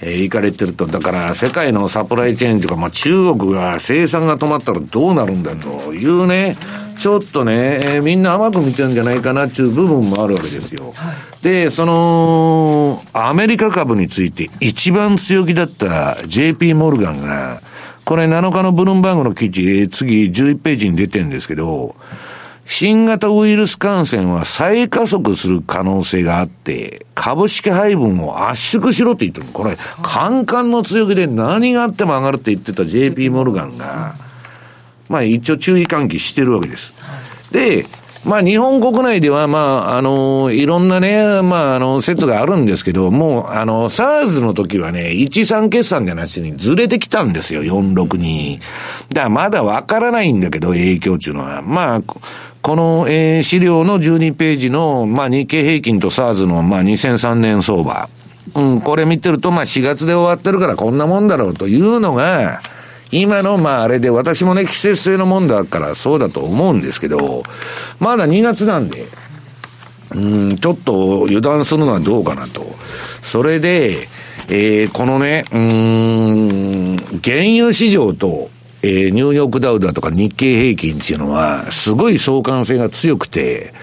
[0.00, 0.86] えー、行かれてると。
[0.86, 6.56] だから世界のサプライチェーンとか、まあ中国が生産が止まったらどうなるんだというね、
[7.02, 10.92] ちょっとね、えー、みんな甘く見てるんじゃないかなっていう部分もあるわけですよ。
[10.94, 17.60] はい、で、その、アメリカ株について一番強気だった JP モルガンが、
[18.04, 21.96] これ7日のブルームバーグの記事、次11ページに出てるんですけど、
[22.66, 34.14] 新型ウイルス感染は再加速する可能性があって、株式配分を圧縮しろって言ってるこれ、カンカンの強気で何があっても上がるって言ってた JP モルガンが、
[35.12, 36.94] まあ一応注意喚起してるわけです。
[37.52, 37.84] で、
[38.24, 48.58] まあ日本国内ではまああの、いろんなね、まああの説があるんですけど、もうあの、SARS の時はね、13決算じゃなしにずれてきたんですよ、462。
[48.58, 51.60] だからまだわからないんだけど、影響っていうのは。
[51.60, 52.02] まあ、
[52.62, 58.08] この、えー、資料の12ページの、まあ、日経平均と SARS の、まあ、2003年相場。
[58.54, 62.62] うん、これ見てると、まあ、4月で終わってるからこんなもんだろうというのが、
[63.12, 67.42] 今の、まああれで、私もね、季節性のもんだからそうだと思うんですけど、
[68.00, 69.06] まだ2月なんで、
[70.14, 70.18] う
[70.54, 72.64] ん、ちょっと油断するのはどうかなと。
[73.20, 74.08] それで、
[74.48, 78.50] えー、このね、うん、原油市場と、
[78.82, 83.74] えー、ニューヨークダウだとか日経平均っていうのは、すごい相関性が強くて、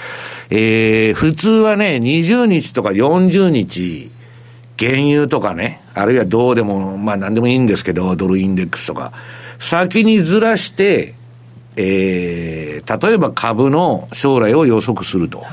[0.49, 4.09] えー、普通はね、20日とか40日、
[4.79, 9.11] 原油とかね、あるいはどうでも、まあ何でもいいんですけど、ドルインデックスとか、
[9.59, 11.15] 先にずらして、
[11.75, 15.43] えー、例えば株の将来を予測すると。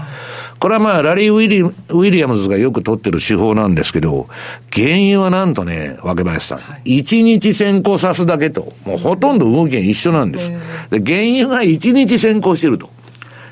[0.58, 4.26] これはまあ、ラリー・ウィリ・ウィリアムズがよく取ってる手法なんですけど、
[4.72, 10.50] 原油はなんとね、若林さん、1日先行さすだけと、もうほとんど動きが一緒なんです。
[10.90, 12.90] で原油が1日先行してると。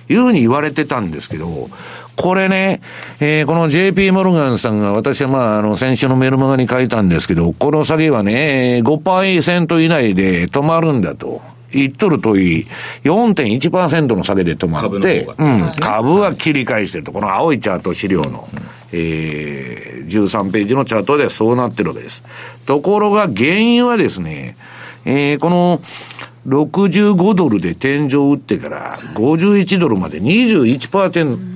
[0.08, 1.70] いうふうに言われてたんですけど、
[2.16, 2.80] これね、
[3.20, 11.42] えー、この JP モルガンさんが、私はまあ、あの、先週のメルマガに書いたんですけど、この下げはね、5%以内で止まるんだと。
[11.72, 12.66] 言っとるといい、
[13.02, 18.48] 4.1%の下げで止まって、株,ね、うん、株は切り返してると、この青いチャート資料の、
[18.92, 22.22] えー、13ページのチャートではそうなってるわけです。
[22.64, 24.56] ところが原因はですね、
[25.04, 25.82] えー、この、
[26.46, 31.53] 65ドルで天井打ってから、51ドルまで21%、うん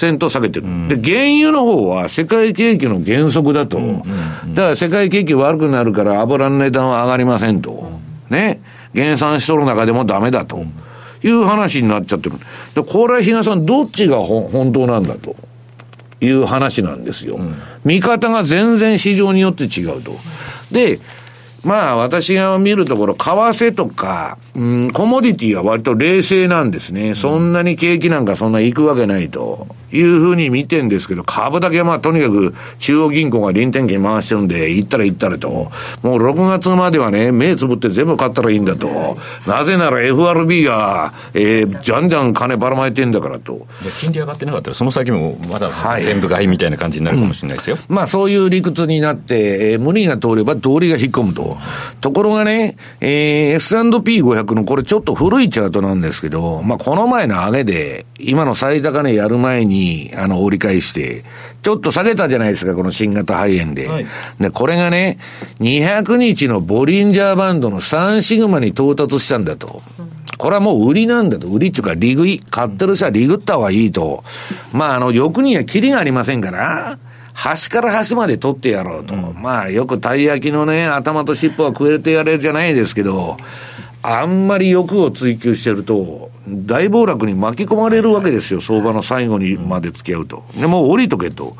[0.00, 0.66] 戦と下げてる。
[0.88, 3.78] で、原油の方は世界景気の減速だと。
[3.78, 7.90] だから世界景気悪くなるから油の値段は上がりませんと。
[8.30, 8.62] ね。
[8.94, 10.64] 減産しとる中でもダメだと。
[11.22, 12.36] いう話になっちゃってる。
[12.74, 15.36] で、高麗比嘉さん、どっちが本当なんだと。
[16.22, 17.40] いう話なんですよ。
[17.84, 20.18] 見方が全然市場によって違うと。
[20.70, 21.00] で、
[21.62, 27.14] まあ私が見るところ、為替とか、うん、コモディティは割と冷静なんですね。
[27.14, 35.48] そんなに景気なんかそんな行くわけないというふうに見てんですけど、株だけはまあとにかく中央銀行が臨転機回してるんで、行ったら行ったらと。
[35.48, 35.70] も
[36.02, 39.18] う6月まではね、目つぶって全部買ったらいいんだと。
[39.46, 43.66] なぜなら FRB が、えー、じゃんじゃん金ばらまいてんだからと。
[44.00, 47.76] 金利上がってなかったら、その先もまだ全部買いみたいな感じになるかもしれないですよ。
[47.88, 51.49] うん、まあそういう理屈になって、えー、無理が通れば通りが引っ込むと。
[52.00, 61.24] ところがね、えー、S&P500 のこれちょっと古いチャートなんですけど、まあ、この前の上げで、今の最高値やる前に、あの、折り返して、
[61.62, 63.88] ちょっと下げたじゃないですか、この新型肺炎で。
[63.88, 64.06] はい、
[64.38, 65.18] で、これがね、
[65.60, 69.80] 200日のボリンジャーバンドの3シグマに到達したんだと。
[70.38, 71.48] これはもう売りなんだと。
[71.48, 72.40] 売りっていうか、利食い。
[72.40, 74.24] 買ってる人は利食った方がいいと。
[74.72, 76.98] まあ、あの、欲にはキリがありませんから、
[77.32, 79.14] 端から端まで取ってやろうと。
[79.14, 83.36] うん、まあ、よくたい焼きのね、頭と尻尾は食えてやれじゃないですけど、
[84.02, 90.44] あんまり欲を追求してると、大暴落に巻き込まれるわけですよ、相場の最後にまで付き合うと。
[90.58, 91.54] で、もう降りとけと。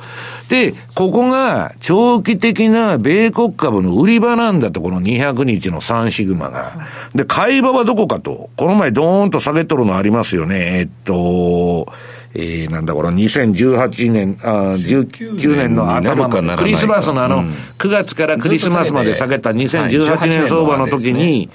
[0.49, 6.73] で、ここが長期的な米国株の売り場なんだと、この200日の3シグマが。
[7.15, 8.49] で、買い場はどこかと。
[8.57, 10.79] この前ドーンと下げとるのありますよね。
[10.79, 11.93] えっと、
[12.33, 17.45] えー、なんだこの2018年、あ19年の頭まで、クリスマスのあの、
[17.79, 21.51] 9月からクリスマスまで下げた2018年相場の時に、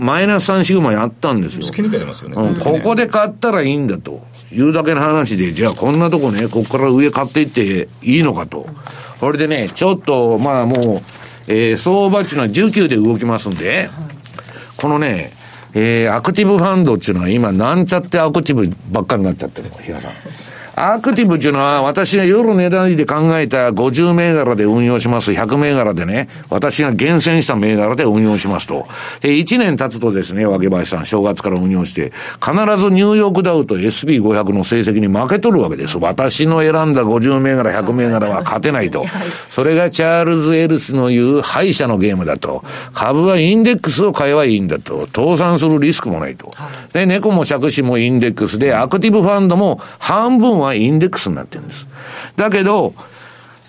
[0.00, 1.62] マイナス3シグマやったんですよ。
[1.62, 2.36] 突き抜けてますよね。
[2.36, 4.20] うん、ここで買ったらいいんだと
[4.52, 8.66] いうだけの話で、じゃあこんなとこね、ここから上買っていっていいのかと。
[9.20, 11.02] これでね、ちょっと、まあもう、
[11.46, 13.90] えー、相場っていうのは19で動きますんで、
[14.76, 15.32] このね、
[15.74, 20.12] えー、アクティブファンドっていうのは今、なんちゃってアクティブばっかりになっちゃってる、比嘉さん。
[20.82, 28.86] アクティブっていうのは、私が夜値段で考えた50銘柄で運用します、100銘柄でね、私が厳選した銘柄で運用しますと。
[29.20, 32.12] で、1年経つとですね、脇林さん、正月から運用して、
[32.42, 35.98] 必ずニューヨークダウと SB500 の成績に負けとるわけです。
[35.98, 39.04] 私の選んだ50銘柄、100銘柄は勝てないと。
[39.50, 42.64] それがチャールズ・エルスの言う敗者のゲームだと。
[42.94, 45.06] 株はインデックスを買えばいいんだと。
[45.14, 46.54] 倒産するリスクもないと。
[46.94, 51.86] で、猫も借子もインデックスで、アクティブファンドも半分はインデックスになってるんです。
[52.36, 52.94] だけど、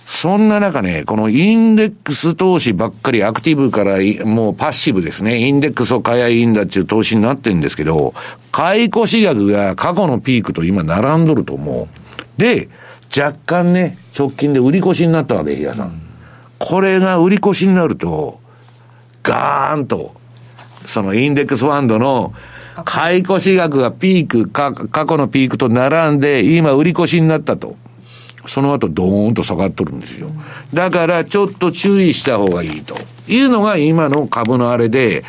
[0.05, 5.39] そんな中ね、このインデックス投資ばっかりアクティブからもうパッシブですね。
[5.39, 8.13] インデックスを買えばいいんだっていう投資になってるんですけど、
[8.51, 11.87] 買い越し額が過去のピークと今並んどると思う。
[12.37, 12.67] で、
[13.17, 15.83] 若干ね、直近で売り越しになったわけ、比嘉さ。
[15.85, 16.01] ん、
[16.59, 18.39] これが売り越しになると、
[19.23, 20.13] ガーンと、
[20.85, 22.33] そのインデックスファンドの
[22.85, 27.75] 買い越し額がピーク、過去のピークと並んで、今売り越しになったと。
[28.47, 30.29] その後ドーンと下がっとるんですよ。
[30.73, 32.97] だからちょっと注意した方がいいと
[33.27, 35.23] いうのが今の株のあれで、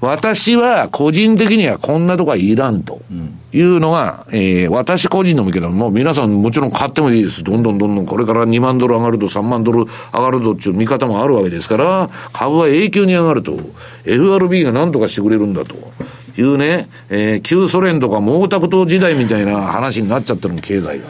[0.00, 3.00] 私は個人的にはこんなとこはいらんと
[3.52, 7.44] いうのが、えー、私個人のもけど、もう皆さんもちろん買ってもいいです。
[7.44, 13.58] どんどんどんどんこれから2万ドル上がると3万ドル上がるとっていう見方もあるわけですから、株は永久に上がると。
[14.04, 15.76] FRB が何とかしてくれるんだと。
[16.38, 21.04] いうね、えー、旧ソ連とか毛沢東時代みたいな話になっちゃってるの、経済が。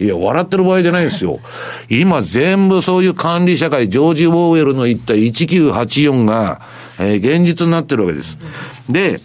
[0.00, 1.40] いや、笑ってる場合じゃないですよ。
[1.88, 6.60] 今全部そういう管理社会、ジョージ・ウォーウェルの言った1984が、
[7.00, 8.38] えー、現実になってるわけです。
[8.88, 9.20] で、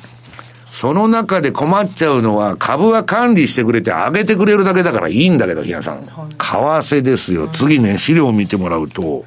[0.73, 6.03] その中で困っちゃうのは、株は管理してくれて上げてくれるだけだからいいんだけど、ひやさん。
[6.03, 6.09] 為
[6.39, 7.47] 替ですよ。
[7.47, 9.23] 次ね、資料を見てもらうと、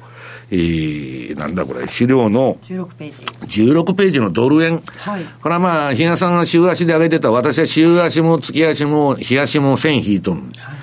[0.49, 3.73] えー、なんだこれ、資料の16ページ。
[3.73, 4.81] 16ページのドル円。
[4.97, 5.23] はい。
[5.41, 10.37] これはまあ、日嘉さんが週足で上げてた、私は週足も月足も、日足も線引いとる。
[10.37, 10.73] は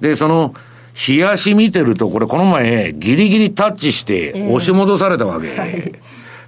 [0.00, 0.54] い、で、その、
[0.92, 5.48] 日足見てると、これこの前、ギリギリタッチして、押し戻されたわけ。
[5.48, 5.92] えーはい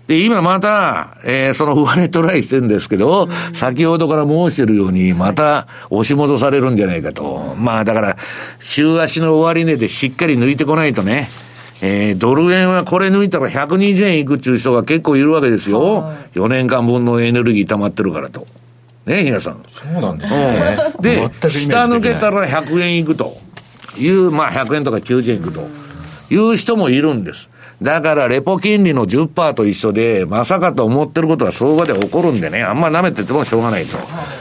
[0.06, 7.54] で、今また、えー、その上値トライしてるんですけど、うん、先ほどから申してるように、また押し戻されるんじゃないかと。
[7.58, 8.16] まあだから、
[8.60, 11.28] 週足の終値でしっかり抜いてこないとね、
[11.86, 15.94] えー、ドル円はこれ抜いたら120円いくっていう人が結構いるわけですよ。
[15.94, 18.46] はい、4年間分のエネルギー溜まってるからと。
[19.06, 19.62] ね、皆さん。
[19.68, 20.76] そうなんですね。
[20.96, 23.36] うん、で、下抜けたら100円いくと
[23.98, 25.68] いう、まあ100円とか90円いくと
[26.28, 27.50] いう人もいるんです。
[27.82, 33.98] だからレポ金利の10%と一緒で、まさかと思ってることは相場で起こるんでね、あんま舐めててもしょうがないと。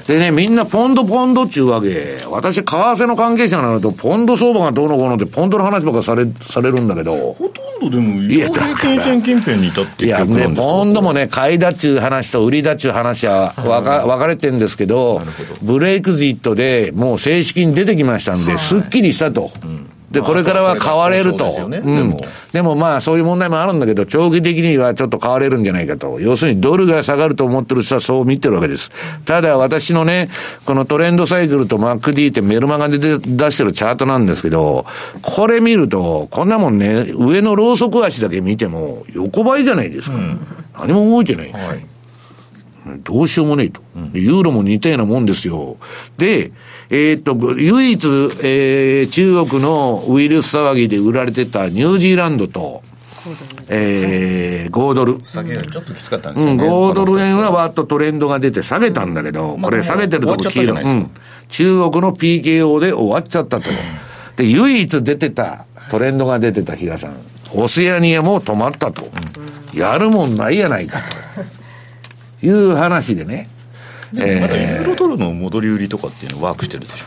[0.08, 2.18] でね、みんなポンドポンドっちゅうわけ。
[2.30, 7.14] 私、為替の関係者になると、ポンド相場がどうのこうのって、ポンドの話ばっかされ、されるんだけど。
[7.34, 15.22] ほとんどでも、いや、平均線近辺にいたっていや、ね、ポンドもね、買いだっちゅう話と売りだっちゅう話は分か、分かれてるんですけど、
[15.62, 19.52] ブレイクジットでもう正式に出てきましたんで、すっきりしたと。
[19.62, 21.46] うんで、これからは変われると。
[21.46, 22.18] うん。
[22.54, 26.20] でもまあ、そういう問題もあるんだけど、長期的にはちょっと変われるんじゃないかと。
[26.22, 28.92] 要するに、ドルが下がると思ってる人はそう見てるわけです。
[29.26, 30.30] ただ、私のね、
[30.66, 34.86] このトレンドサイクルと MacD ってメルマガで出してるチャートなんですけど、
[35.22, 40.16] これ見ると、こんなもんね、上のローソク足だけ見ても、横ばいじゃないですか。
[40.18, 40.40] うん、
[40.80, 41.52] 何も動いてない。
[41.52, 41.95] はい
[43.04, 43.82] どうしようもねえと。
[44.14, 45.78] ユーロも似たようなもんですよ。
[46.18, 46.52] で、
[46.90, 48.06] えー、っと、唯一、
[48.44, 52.84] えー、中国のウイルス騒ぎで売られてたニュージーランドと、
[53.70, 55.20] えー、5ドル。
[55.24, 56.64] 下げがちょっときつかったんですよね。
[56.64, 60.76] うん、5ドル円はわっとトレンドが出て下げたんだけど、これ下げてるとこ黄色。
[60.76, 61.12] うん。
[61.50, 63.70] 中国の PKO で終わっちゃったと。
[64.36, 67.16] で、唯一出てた、トレンドが出てた比嘉さん。
[67.56, 69.08] オセアニアも止まったと。
[69.74, 71.06] やるもんないやないかと。
[72.46, 73.50] いう話でね。
[74.14, 77.06] まだユーロドルの戻り売りとかっていうのはワークしてるでしょ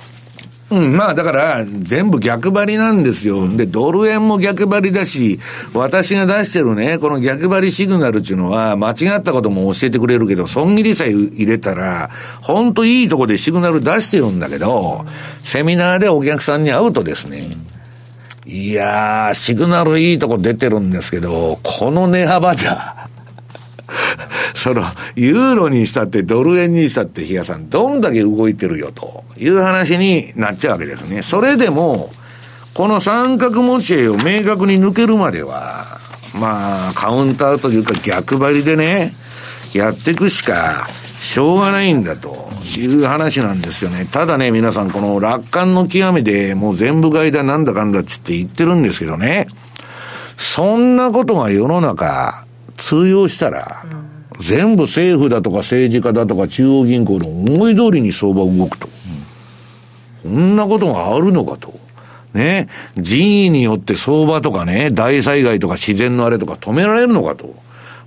[0.70, 3.48] うん、まあだから、全部逆張りなんですよ。
[3.48, 5.40] で、ドル円も逆張りだし、
[5.74, 12.10] 私が出してるね、この逆張りシグナルっていうのは、間違ったことも教えてくれるけど、損切りさえ入れたら、
[12.42, 15.06] 本当いいとこでシグナル出してるんだけど、
[15.42, 17.56] セミナーでお客さんに会うとですね、
[18.44, 23.08] いやー、シグナルいいとこ出てるんですけど、この値幅じゃ、
[24.54, 24.84] その、
[25.16, 31.22] ユーロにしたってドル円にしたって、比嘉さん、どんだけ動いてるよという話になっちゃうわけですね。
[31.22, 32.10] それでも、
[32.74, 35.98] この三角持ち合を明確に抜けるまでは、
[36.34, 39.14] まあ、カウンターというか逆張りでね、
[39.74, 40.86] やっていくしか、
[41.18, 44.06] しょうがないんだという話なんですよね。
[44.08, 49.48] ただね、皆さん、この楽観の極みでもう全部買いだなんだかんだっつって言ってるんですけどね。
[50.36, 52.46] そんなことが世の中
[52.78, 53.84] 通用したら、
[54.40, 58.88] 全部政府だとか政治家だとか中央銀行の思い通りに相場動くと。
[60.22, 61.78] こんなことがあるのかと。
[62.34, 62.68] ね。
[62.96, 67.54] 人為によって相場とかね、大災害とか自然のあれとか止められるのかと。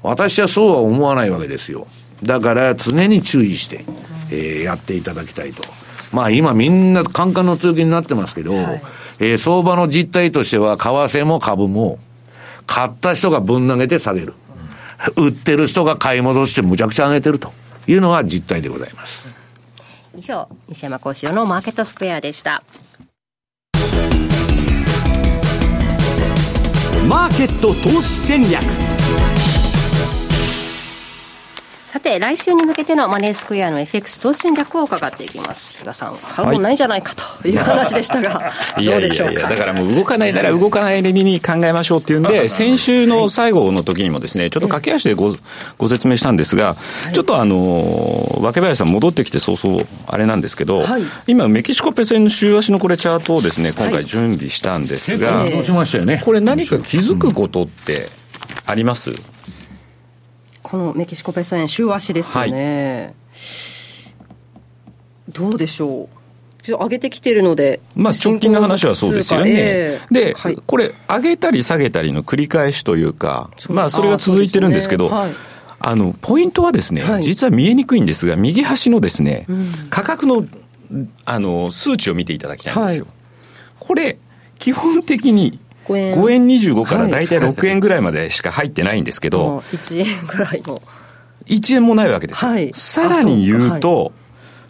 [0.04, 1.88] 私はそうは思わないわけですよ。
[2.24, 3.86] だから常に注意して、
[4.32, 5.64] えー、やっていただきたいと。
[6.12, 8.82] まあ今みんなカンカンの通勤になってますけど、はい、
[9.20, 12.00] えー、相場の実態としては為替も株も
[12.68, 14.34] 買った人がぶん投げて下げる。
[15.16, 17.52] 売ってる人が買い戻してむちゃくちゃ上げてると
[17.88, 19.28] いうのが実態でございます。
[20.18, 22.64] 以上、西山幸四郎のマーケットスクエアでした。
[27.08, 28.62] マーケット投資戦略
[31.92, 35.78] さて、来週に向けてのマネースクエアの FX 投資戦略を伺っていきます。
[35.78, 39.34] 比嘉さん、買うもんないんじゃないかという話でしたが、はい、どうでしょうか？
[39.34, 45.36] いやいやいやだからもう動かないなら動かないでに考えましょうっていうんで、先週の最後の時にもですね、ちょっと駆け足でご
[45.78, 46.78] ご説明したんですが、
[47.14, 56.22] ちょっとあの、若林さん戻ってきて早々、あれなんですけど、はい、今、メキシコペセンの週足のこれチャートをですね、今回準備したんですが、はい、しましたよね。
[56.24, 58.08] これ何か気づくことって
[58.66, 59.12] あります、
[60.72, 63.14] このメキシコペソ円週足ですよね、
[65.28, 66.08] どうでしょう。
[66.66, 69.52] 上げてきてるので、まあ、直近の話はそうですよね。
[69.54, 70.56] えーで、はい。
[70.56, 75.46] これ、上げたり下げたりの繰り返しというか、まあ、それが続いてるんですけど、あーそうですね。
[75.80, 77.24] あの、ポイントはですね、はい。
[77.24, 79.48] 実は見えにくいんですが、右端のですね、
[79.90, 80.46] 価格の、
[81.26, 83.08] あの、数値を見ていただきたいんですよ。
[83.08, 83.14] はい。
[83.78, 84.18] これ、
[84.58, 85.60] 基本的に、
[85.92, 86.16] 5円。
[86.16, 87.12] 5円25からはい。
[87.12, 90.82] 大体6円ぐらいまでしか入ってないんですけど、もう1円ぐらいの。
[91.48, 92.52] 1円もないわけですよ。
[92.52, 92.72] はい。
[92.74, 94.12] さらに言うと、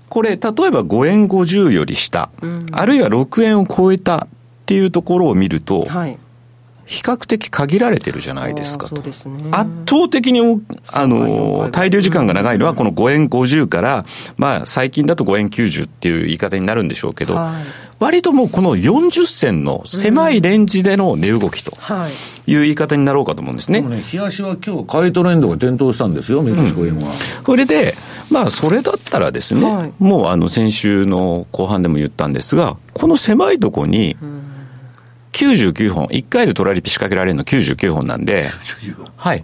[0.09, 0.53] これ、例えば
[0.84, 2.30] 5円50より下、
[2.72, 4.28] あるいは6円を超えたっ
[4.65, 6.17] ていうところを見ると、はい
[6.91, 9.01] 比較的限られてるじゃないですかと。
[9.01, 9.07] 圧
[9.87, 10.59] 倒的にお
[10.91, 17.63] あのか滞留時間が長いのはこの5円50から、まあ最近だと5円90っていう言い方になるんでしょうけど、はい。
[17.99, 22.11] 割ともうこの40銭の狭いレンジでの値動きとはい。
[22.51, 23.81] いう言い方になろうかと思うんですね。
[23.81, 27.13] でもね、冷やしは今日買いトレンドが点灯したんですよ、メキシコ円は。
[27.45, 27.93] それで、
[28.29, 29.93] まあ、それだったらですね、はい。
[29.99, 34.17] もうあの先週の後半でも言ったんですが、この狭いとこに、
[35.41, 38.45] 99本、1回でトラリピ仕掛けられるの99本なんで、
[39.15, 39.43] はい。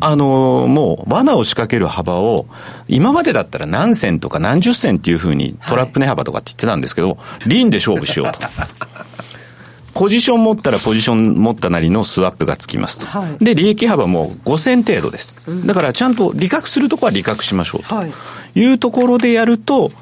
[0.00, 2.46] あのーもう罠を仕掛ける幅を、
[2.88, 8.40] 今までだったら何銭とか何十銭っていうふうにトラップ値幅とかって言ってたんですけど、リンで勝負しようと。
[9.94, 13.06] ポジション持ったらポジション持ったなりのスワップがつきますと。
[13.06, 15.36] はいで、利益幅も5000程度です。
[15.64, 17.94] だからちゃんと利確するとこは利確しましょうと。
[17.94, 18.12] はい
[18.56, 19.92] いうところでやると、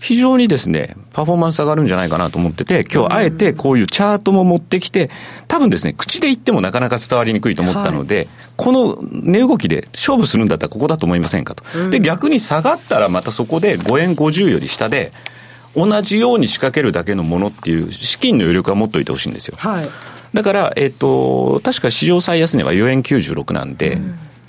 [0.00, 5.10] 非常にですね、パフォーマンス上がるんじゃないかなと思ってて、今日あえてこういうチャートも持ってきて、
[5.48, 11.64] 多分ですね、口で言ってもなかなか伝わりにくいと思ったので、この値動きで勝負するんだったらここだと思いませんかと。
[11.90, 15.12] で、逆に下がったらまたそこで5円50より下で、
[15.76, 19.56] 同じように仕掛けるだけのものっていう資金の余力は持っといてほしいんですよ。
[19.58, 19.88] はい。
[20.34, 23.98] だから、えっ、と、確か市場最安値は4円96なんで、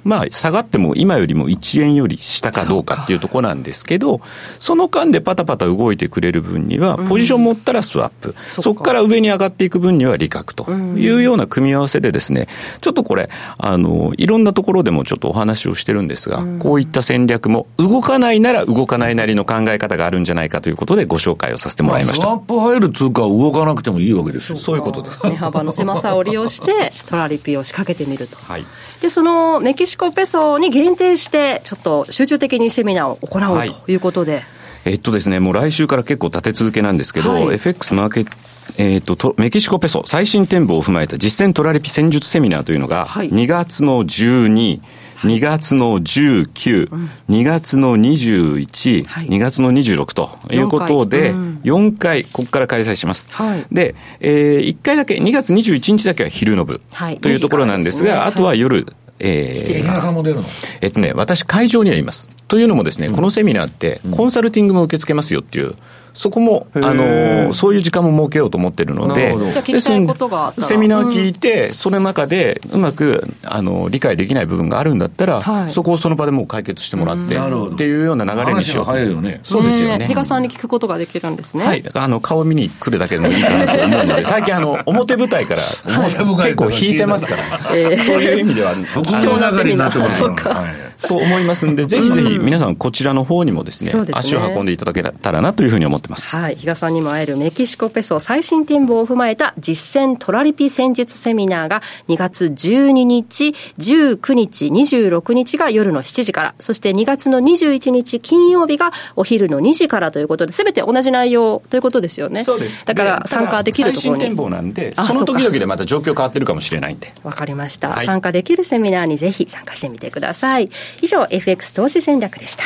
[0.03, 4.21] まあ、下がっても今よりも1円より下かどうかっていうところなんですけど、
[4.59, 12.47] その間でパタパタ動いてくれる分には、ポジション持ったらスワップ、そこから上に上がっていく分には利確というような組み合わせでですね、
[12.81, 22.27] ちょっとこれ、あの、いろんなところでもちょっとお話をしてるんですが、こういった戦略も動かないなら動かないなりの考え方があるんじゃないかということでご紹介をさせてもらいました。
[22.27, 24.57] スワップ入る通貨は動かなくてもいいわけですよ。
[24.57, 25.25] そういうことです。
[25.29, 28.65] 値幅の狭さを利用してトラリピを仕掛けてみるとはい。
[29.01, 33.73] でそのメキシコペソに限定してちょっと集中的にセミナーを行おうはい。
[33.73, 34.43] ということで、
[34.85, 37.53] えっとですね、もう来週から結構立て続けなんですけど、はい。
[37.53, 38.31] FX マーケット、
[38.77, 43.29] えっとと、メキシコペソ最新展望を踏まえた実践トラリピ戦術セミナーというのが、はい。
[43.29, 44.81] 2月の12、
[45.23, 46.89] 2月の19、
[47.29, 49.27] 2月の21、はい。
[49.27, 53.29] 2月の26ということで、四回4回、ここから開催します。
[53.33, 53.65] はい。
[53.71, 57.17] で、え1回だけ、2月21日だけは昼の部はい。
[57.17, 58.85] というところなんですが、あとは夜、
[59.19, 60.43] えー7時皆さんも出るの？
[60.81, 62.29] えっとね、私、会場にはいます。
[62.47, 65.75] というのもですね、このセミナーって、コンサルティングも受け付けますよっていう、
[66.19, 70.67] そこも、あの、そういう時間も設けようと思ってるのでなるほど、じゃあ聞きたいことがあったら。
[70.67, 75.71] セミナー聞いて、その中でうまく、あの、理解できない部分があるんだったら、はい。
[75.71, 78.91] そこをその場でもう解決してもらって、っていうような流れにしようと。
[78.91, 79.39] 話が早いよね。
[79.45, 80.07] そうですよね。
[80.07, 81.65] 比嘉さんに聞くことができるんですね。
[81.65, 81.85] はい。
[81.93, 90.49] あの、顔見に来るだけでもいいかなと思うので、最近あの、表舞台から、表舞台結構引いてますから、そういう意味では、 貴重なセミナー特命係になってますそうか。
[90.49, 96.35] はいと思いますんで、ぜひぜひ皆さんこちらの方にもですね、そうですね足を運んでいただけたらなというふうに思ってます。
[96.35, 96.55] はい。
[96.55, 112.43] 比嘉さんにも会えるメキシコペソ最新展望を踏まえた実践トラリピ戦術セミナーが2月12日、19日、26日が夜の7時から、そして2月の21日金曜日がお昼の2時からということで、すべて同じ内容ということですよね。
[112.43, 112.85] そうです。
[112.85, 114.19] だから参加できるところに。
[114.21, 117.13] 最新展望なんで、あその時々でまた状況変わってるかもしれないんで。
[117.23, 120.69] わかりました、はい参加できるセミナーにぜひ参加してみてください。
[121.01, 122.63] 以上、FX 投資戦略でした。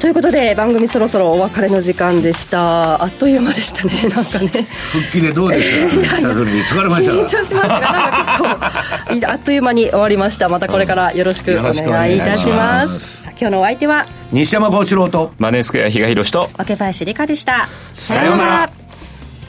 [0.00, 3.02] ということで番組そろそろお別れの時間でした。
[3.02, 3.92] あっという間でしたね。
[4.08, 4.66] なんかね。
[4.92, 6.16] 復帰でどうでした？
[6.24, 7.68] 疲れました緊張しました。
[7.68, 8.72] がなんか
[9.10, 10.48] 結構 あっという間に終わりました。
[10.48, 13.30] またこれからよろしくお願いいたします。
[13.38, 17.68] 今日のお相手は西山幸四郎とマネースクエア比嘉宏と、若林理香でした。
[17.94, 18.70] さようなら。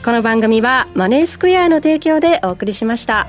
[0.04, 3.28] この番組はマネースクエアの提供でお送りしました